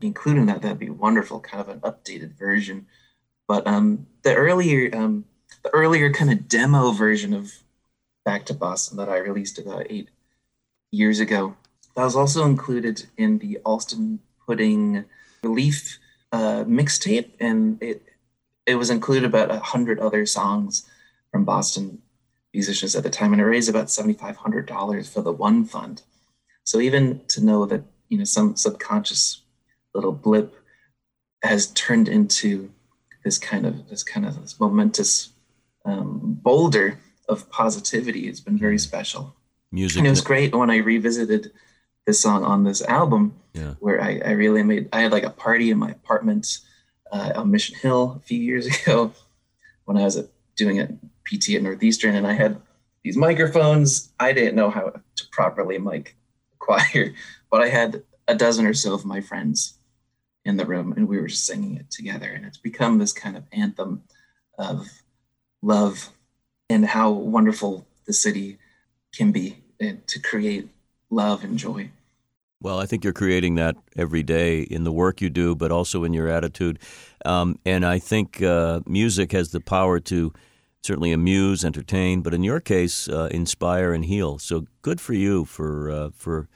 include 0.00 0.36
in 0.36 0.46
that, 0.46 0.62
that'd 0.62 0.78
be 0.78 0.90
wonderful. 0.90 1.40
Kind 1.40 1.60
of 1.60 1.68
an 1.68 1.80
updated 1.80 2.38
version. 2.38 2.86
But 3.48 3.66
um, 3.66 4.06
the 4.22 4.34
earlier 4.34 4.94
um, 4.94 5.24
the 5.62 5.70
earlier 5.70 6.12
kind 6.12 6.30
of 6.30 6.48
demo 6.48 6.92
version 6.92 7.32
of 7.32 7.62
Back 8.24 8.44
to 8.46 8.54
Boston 8.54 8.98
that 8.98 9.08
I 9.08 9.16
released 9.16 9.58
about 9.58 9.86
eight 9.88 10.10
years 10.92 11.18
ago. 11.18 11.56
That 11.98 12.04
was 12.04 12.14
also 12.14 12.44
included 12.44 13.06
in 13.16 13.38
the 13.38 13.58
Allston 13.64 14.20
Pudding 14.46 15.04
Relief 15.42 15.98
uh, 16.30 16.62
mixtape, 16.62 17.30
and 17.40 17.82
it 17.82 18.04
it 18.66 18.76
was 18.76 18.88
included 18.88 19.24
about 19.24 19.50
a 19.50 19.58
hundred 19.58 19.98
other 19.98 20.24
songs 20.24 20.88
from 21.32 21.44
Boston 21.44 22.00
musicians 22.54 22.94
at 22.94 23.02
the 23.02 23.10
time, 23.10 23.32
and 23.32 23.42
it 23.42 23.46
raised 23.46 23.68
about 23.68 23.90
seventy 23.90 24.14
five 24.16 24.36
hundred 24.36 24.66
dollars 24.66 25.12
for 25.12 25.22
the 25.22 25.32
one 25.32 25.64
fund. 25.64 26.02
So 26.62 26.78
even 26.78 27.22
to 27.30 27.44
know 27.44 27.66
that 27.66 27.82
you 28.08 28.18
know 28.18 28.22
some 28.22 28.54
subconscious 28.54 29.42
little 29.92 30.12
blip 30.12 30.54
has 31.42 31.66
turned 31.72 32.08
into 32.08 32.70
this 33.24 33.38
kind 33.38 33.66
of 33.66 33.88
this 33.88 34.04
kind 34.04 34.24
of 34.24 34.40
this 34.40 34.60
momentous 34.60 35.30
um, 35.84 36.38
boulder 36.40 37.00
of 37.28 37.50
positivity 37.50 38.28
has 38.28 38.40
been 38.40 38.56
very 38.56 38.78
special. 38.78 39.34
Music. 39.72 39.98
And 39.98 40.06
it 40.06 40.10
was 40.10 40.20
great 40.20 40.54
when 40.54 40.70
I 40.70 40.76
revisited 40.76 41.50
this 42.08 42.18
song 42.20 42.42
on 42.42 42.64
this 42.64 42.80
album, 42.82 43.34
Yeah. 43.52 43.74
where 43.80 44.00
I, 44.00 44.18
I 44.24 44.30
really 44.30 44.62
made 44.62 44.88
I 44.94 45.02
had 45.02 45.12
like 45.12 45.24
a 45.24 45.30
party 45.46 45.70
in 45.70 45.76
my 45.76 45.90
apartment 45.90 46.58
uh, 47.12 47.32
on 47.36 47.50
Mission 47.50 47.76
Hill 47.78 48.14
a 48.16 48.26
few 48.26 48.40
years 48.40 48.66
ago 48.80 49.12
when 49.84 49.98
I 49.98 50.04
was 50.04 50.16
at, 50.16 50.28
doing 50.56 50.80
a 50.80 50.86
PT 51.26 51.50
at 51.56 51.62
Northeastern, 51.62 52.14
and 52.14 52.26
I 52.26 52.32
had 52.32 52.62
these 53.04 53.18
microphones. 53.18 54.10
I 54.18 54.32
didn't 54.32 54.56
know 54.56 54.70
how 54.70 54.84
to 55.16 55.24
properly 55.30 55.76
mic 55.78 56.16
the 56.50 56.56
choir, 56.58 57.12
but 57.50 57.60
I 57.60 57.68
had 57.68 58.02
a 58.26 58.34
dozen 58.34 58.64
or 58.64 58.72
so 58.74 58.94
of 58.94 59.04
my 59.04 59.20
friends 59.20 59.74
in 60.46 60.56
the 60.56 60.64
room, 60.64 60.94
and 60.96 61.06
we 61.08 61.20
were 61.20 61.28
singing 61.28 61.76
it 61.76 61.90
together. 61.90 62.30
And 62.30 62.46
it's 62.46 62.56
become 62.56 62.96
this 62.96 63.12
kind 63.12 63.36
of 63.36 63.44
anthem 63.52 64.02
of 64.58 64.86
love 65.60 66.08
and 66.70 66.86
how 66.86 67.10
wonderful 67.10 67.86
the 68.06 68.14
city 68.14 68.56
can 69.14 69.30
be 69.30 69.58
and 69.78 70.06
to 70.06 70.18
create 70.18 70.68
love 71.10 71.44
and 71.44 71.58
joy. 71.58 71.90
Well, 72.60 72.80
I 72.80 72.86
think 72.86 73.04
you're 73.04 73.12
creating 73.12 73.54
that 73.54 73.76
every 73.96 74.24
day 74.24 74.62
in 74.62 74.82
the 74.82 74.90
work 74.92 75.20
you 75.20 75.30
do, 75.30 75.54
but 75.54 75.70
also 75.70 76.02
in 76.02 76.12
your 76.12 76.28
attitude. 76.28 76.80
Um, 77.24 77.58
and 77.64 77.86
I 77.86 78.00
think 78.00 78.42
uh, 78.42 78.80
music 78.84 79.30
has 79.32 79.50
the 79.50 79.60
power 79.60 80.00
to 80.00 80.32
certainly 80.82 81.12
amuse, 81.12 81.64
entertain, 81.64 82.20
but 82.20 82.34
in 82.34 82.42
your 82.42 82.60
case, 82.60 83.08
uh, 83.08 83.28
inspire 83.30 83.92
and 83.92 84.04
heal. 84.04 84.38
So 84.38 84.66
good 84.82 85.00
for 85.00 85.12
you 85.12 85.44
for 85.44 85.90
uh, 85.90 86.10
for 86.16 86.48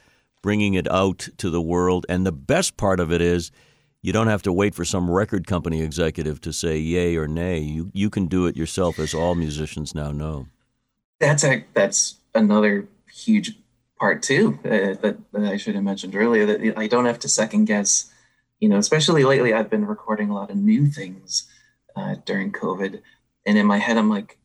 bringing 0.42 0.74
it 0.74 0.90
out 0.90 1.28
to 1.36 1.50
the 1.50 1.62
world. 1.62 2.04
And 2.08 2.26
the 2.26 2.32
best 2.32 2.76
part 2.76 2.98
of 2.98 3.12
it 3.12 3.20
is, 3.20 3.52
you 4.00 4.12
don't 4.12 4.26
have 4.26 4.42
to 4.42 4.52
wait 4.52 4.74
for 4.74 4.84
some 4.84 5.08
record 5.08 5.46
company 5.46 5.82
executive 5.82 6.40
to 6.40 6.52
say 6.52 6.78
yay 6.78 7.16
or 7.16 7.28
nay. 7.28 7.60
You 7.60 7.90
you 7.94 8.10
can 8.10 8.26
do 8.26 8.46
it 8.46 8.56
yourself, 8.56 8.98
as 8.98 9.14
all 9.14 9.36
musicians 9.36 9.94
now 9.94 10.10
know. 10.10 10.46
That's 11.20 11.44
a, 11.44 11.64
that's 11.74 12.16
another 12.34 12.88
huge 13.12 13.56
part 14.02 14.20
too 14.20 14.58
uh, 14.64 14.98
that, 15.00 15.16
that 15.32 15.44
I 15.44 15.56
should 15.56 15.76
have 15.76 15.84
mentioned 15.84 16.16
earlier. 16.16 16.44
That 16.44 16.76
I 16.76 16.88
don't 16.88 17.04
have 17.04 17.20
to 17.20 17.28
second 17.28 17.66
guess. 17.66 18.10
You 18.58 18.68
know, 18.68 18.76
especially 18.76 19.22
lately, 19.22 19.54
I've 19.54 19.70
been 19.70 19.86
recording 19.86 20.28
a 20.28 20.34
lot 20.34 20.50
of 20.50 20.56
new 20.56 20.86
things 20.86 21.48
uh, 21.94 22.16
during 22.24 22.50
COVID, 22.50 23.00
and 23.46 23.56
in 23.56 23.64
my 23.64 23.78
head, 23.78 23.96
I'm 23.96 24.10
like, 24.10 24.38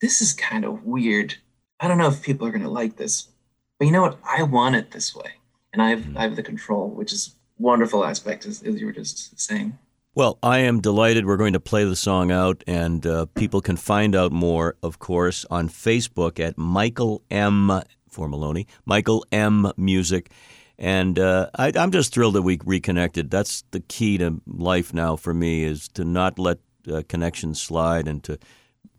this 0.00 0.22
is 0.22 0.32
kind 0.32 0.64
of 0.64 0.84
weird. 0.84 1.36
I 1.78 1.88
don't 1.88 1.98
know 1.98 2.08
if 2.08 2.22
people 2.22 2.46
are 2.46 2.50
going 2.50 2.62
to 2.62 2.70
like 2.70 2.96
this, 2.96 3.28
but 3.78 3.84
you 3.84 3.92
know 3.92 4.00
what? 4.00 4.18
I 4.24 4.44
want 4.44 4.76
it 4.76 4.92
this 4.92 5.14
way, 5.14 5.32
and 5.74 5.82
I 5.82 5.90
have 5.90 6.16
I 6.16 6.22
have 6.22 6.36
the 6.36 6.42
control, 6.42 6.88
which 6.88 7.12
is 7.12 7.36
wonderful 7.58 8.06
aspect, 8.06 8.46
as, 8.46 8.62
as 8.62 8.80
you 8.80 8.86
were 8.86 8.92
just 8.92 9.38
saying. 9.38 9.78
Well, 10.14 10.38
I 10.42 10.58
am 10.60 10.80
delighted. 10.80 11.26
We're 11.26 11.36
going 11.36 11.54
to 11.54 11.60
play 11.60 11.84
the 11.84 11.96
song 11.96 12.30
out, 12.30 12.64
and 12.66 13.06
uh, 13.06 13.26
people 13.34 13.60
can 13.60 13.76
find 13.76 14.16
out 14.16 14.32
more, 14.32 14.76
of 14.82 14.98
course, 14.98 15.44
on 15.50 15.68
Facebook 15.68 16.40
at 16.40 16.56
Michael 16.56 17.22
M. 17.30 17.82
for 18.12 18.28
Maloney, 18.28 18.66
Michael 18.84 19.24
M. 19.32 19.72
Music. 19.76 20.30
And 20.78 21.18
uh, 21.18 21.48
I, 21.54 21.72
I'm 21.76 21.92
just 21.92 22.12
thrilled 22.12 22.34
that 22.34 22.42
we 22.42 22.58
reconnected. 22.64 23.30
That's 23.30 23.62
the 23.70 23.80
key 23.80 24.18
to 24.18 24.40
life 24.46 24.92
now 24.92 25.16
for 25.16 25.34
me 25.34 25.64
is 25.64 25.88
to 25.88 26.04
not 26.04 26.38
let 26.38 26.58
uh, 26.92 27.02
connections 27.08 27.60
slide 27.60 28.08
and 28.08 28.22
to 28.24 28.38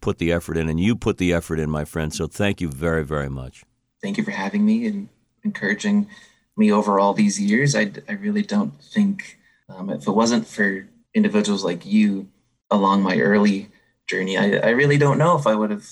put 0.02 0.18
the 0.18 0.32
effort 0.32 0.58
in. 0.58 0.70
And 0.70 0.80
you 0.80 0.96
put 0.96 1.18
the 1.18 1.34
effort 1.34 1.60
in, 1.60 1.70
my 1.70 1.86
friend. 1.86 2.14
So 2.14 2.28
thank 2.28 2.62
you 2.62 2.70
very, 2.70 3.04
very 3.04 3.30
much. 3.30 3.64
Thank 4.02 4.18
you 4.18 4.24
for 4.24 4.32
having 4.32 4.66
me 4.66 4.86
and 4.88 5.10
encouraging 5.44 6.08
me 6.56 6.72
over 6.72 7.00
all 7.00 7.14
these 7.14 7.40
years. 7.40 7.76
I, 7.76 7.92
I 8.08 8.14
really 8.14 8.44
don't 8.44 8.80
think 8.82 9.40
um, 9.70 9.90
if 9.90 10.08
it 10.08 10.12
wasn't 10.12 10.48
for 10.48 10.88
individuals 11.14 11.64
like 11.64 11.86
you 11.86 12.30
along 12.70 13.02
my 13.02 13.20
early 13.20 13.70
journey, 14.08 14.38
I, 14.38 14.58
I 14.58 14.70
really 14.70 14.98
don't 14.98 15.18
know 15.18 15.38
if 15.38 15.48
I 15.48 15.56
would 15.56 15.72
have 15.72 15.88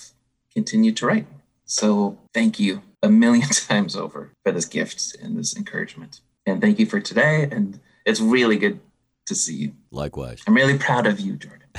continued 0.53 0.97
to 0.97 1.05
write. 1.05 1.27
So 1.65 2.17
thank 2.33 2.59
you 2.59 2.81
a 3.03 3.09
million 3.09 3.47
times 3.49 3.95
over 3.95 4.31
for 4.43 4.51
this 4.51 4.65
gift 4.65 5.15
and 5.21 5.37
this 5.37 5.55
encouragement. 5.55 6.21
And 6.45 6.61
thank 6.61 6.79
you 6.79 6.85
for 6.85 6.99
today. 6.99 7.47
And 7.51 7.79
it's 8.05 8.19
really 8.19 8.57
good 8.57 8.79
to 9.27 9.35
see 9.35 9.55
you. 9.55 9.73
Likewise. 9.91 10.41
I'm 10.47 10.55
really 10.55 10.77
proud 10.77 11.05
of 11.07 11.19
you, 11.19 11.35
Jordan. 11.35 11.67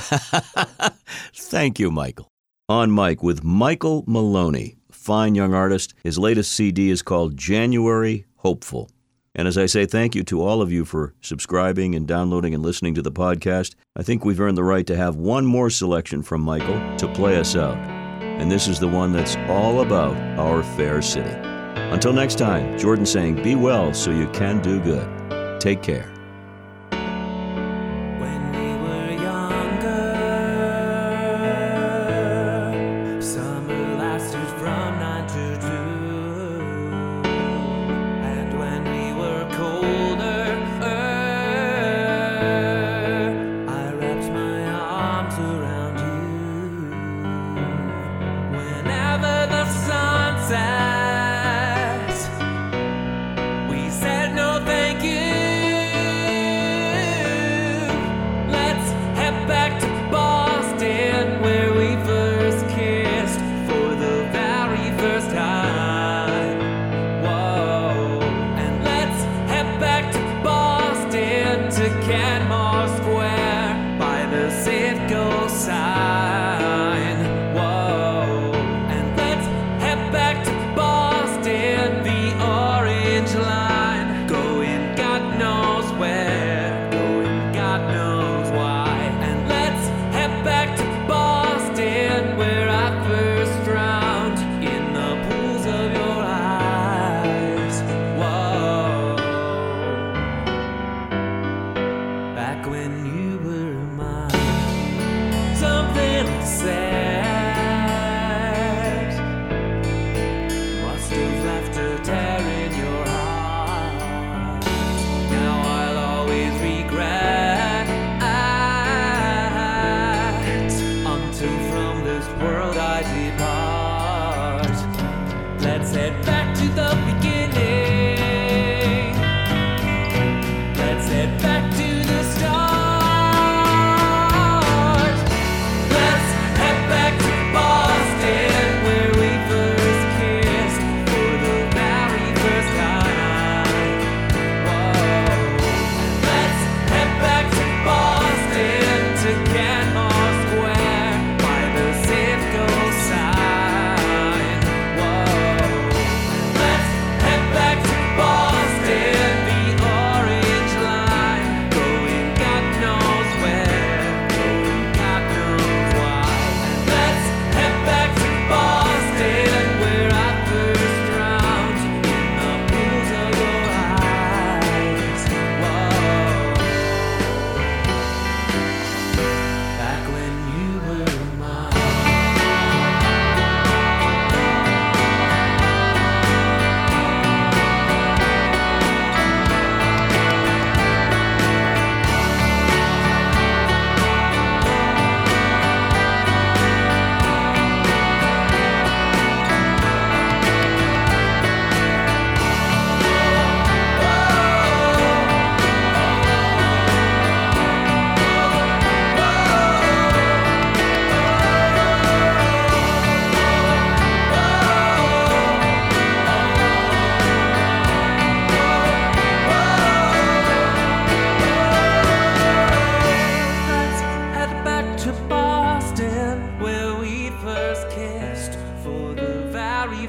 Thank 1.35 1.79
you, 1.79 1.91
Michael. 1.91 2.29
On 2.69 2.95
mic 2.95 3.23
with 3.23 3.43
Michael 3.43 4.05
Maloney, 4.07 4.77
fine 4.91 5.35
young 5.35 5.53
artist. 5.53 5.95
His 6.03 6.19
latest 6.19 6.53
CD 6.53 6.91
is 6.91 7.03
called 7.03 7.37
January 7.37 8.25
Hopeful. 8.37 8.91
And 9.35 9.49
as 9.49 9.57
I 9.57 9.67
say, 9.67 9.87
thank 9.87 10.15
you 10.15 10.23
to 10.25 10.43
all 10.43 10.61
of 10.61 10.71
you 10.71 10.85
for 10.85 11.15
subscribing 11.23 11.95
and 11.95 12.07
downloading 12.07 12.55
and 12.55 12.63
listening 12.63 12.95
to 12.95 13.03
the 13.03 13.13
podcast. 13.13 13.75
I 13.97 14.03
think 14.03 14.25
we've 14.25 14.41
earned 14.41 14.59
the 14.59 14.65
right 14.65 14.87
to 14.87 14.97
have 14.97 15.17
one 15.17 15.47
more 15.47 15.71
selection 15.71 16.23
from 16.23 16.43
Michael 16.43 16.97
to 16.99 17.09
play 17.09 17.39
us 17.39 17.57
out. 17.57 18.02
And 18.43 18.51
this 18.51 18.67
is 18.67 18.81
the 18.81 18.89
one 18.89 19.13
that's 19.13 19.37
all 19.49 19.83
about 19.83 20.17
our 20.37 20.65
fair 20.65 21.01
city. 21.01 21.31
Until 21.31 22.13
next 22.13 22.39
time, 22.39 22.77
Jordan 22.77 23.07
saying, 23.07 23.41
Be 23.41 23.55
well 23.55 23.95
so 23.95 24.11
you 24.11 24.29
can 24.33 24.61
do 24.61 24.81
good. 24.81 25.61
Take 25.61 25.81
care. 25.81 26.13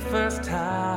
first 0.03 0.43
time. 0.43 0.92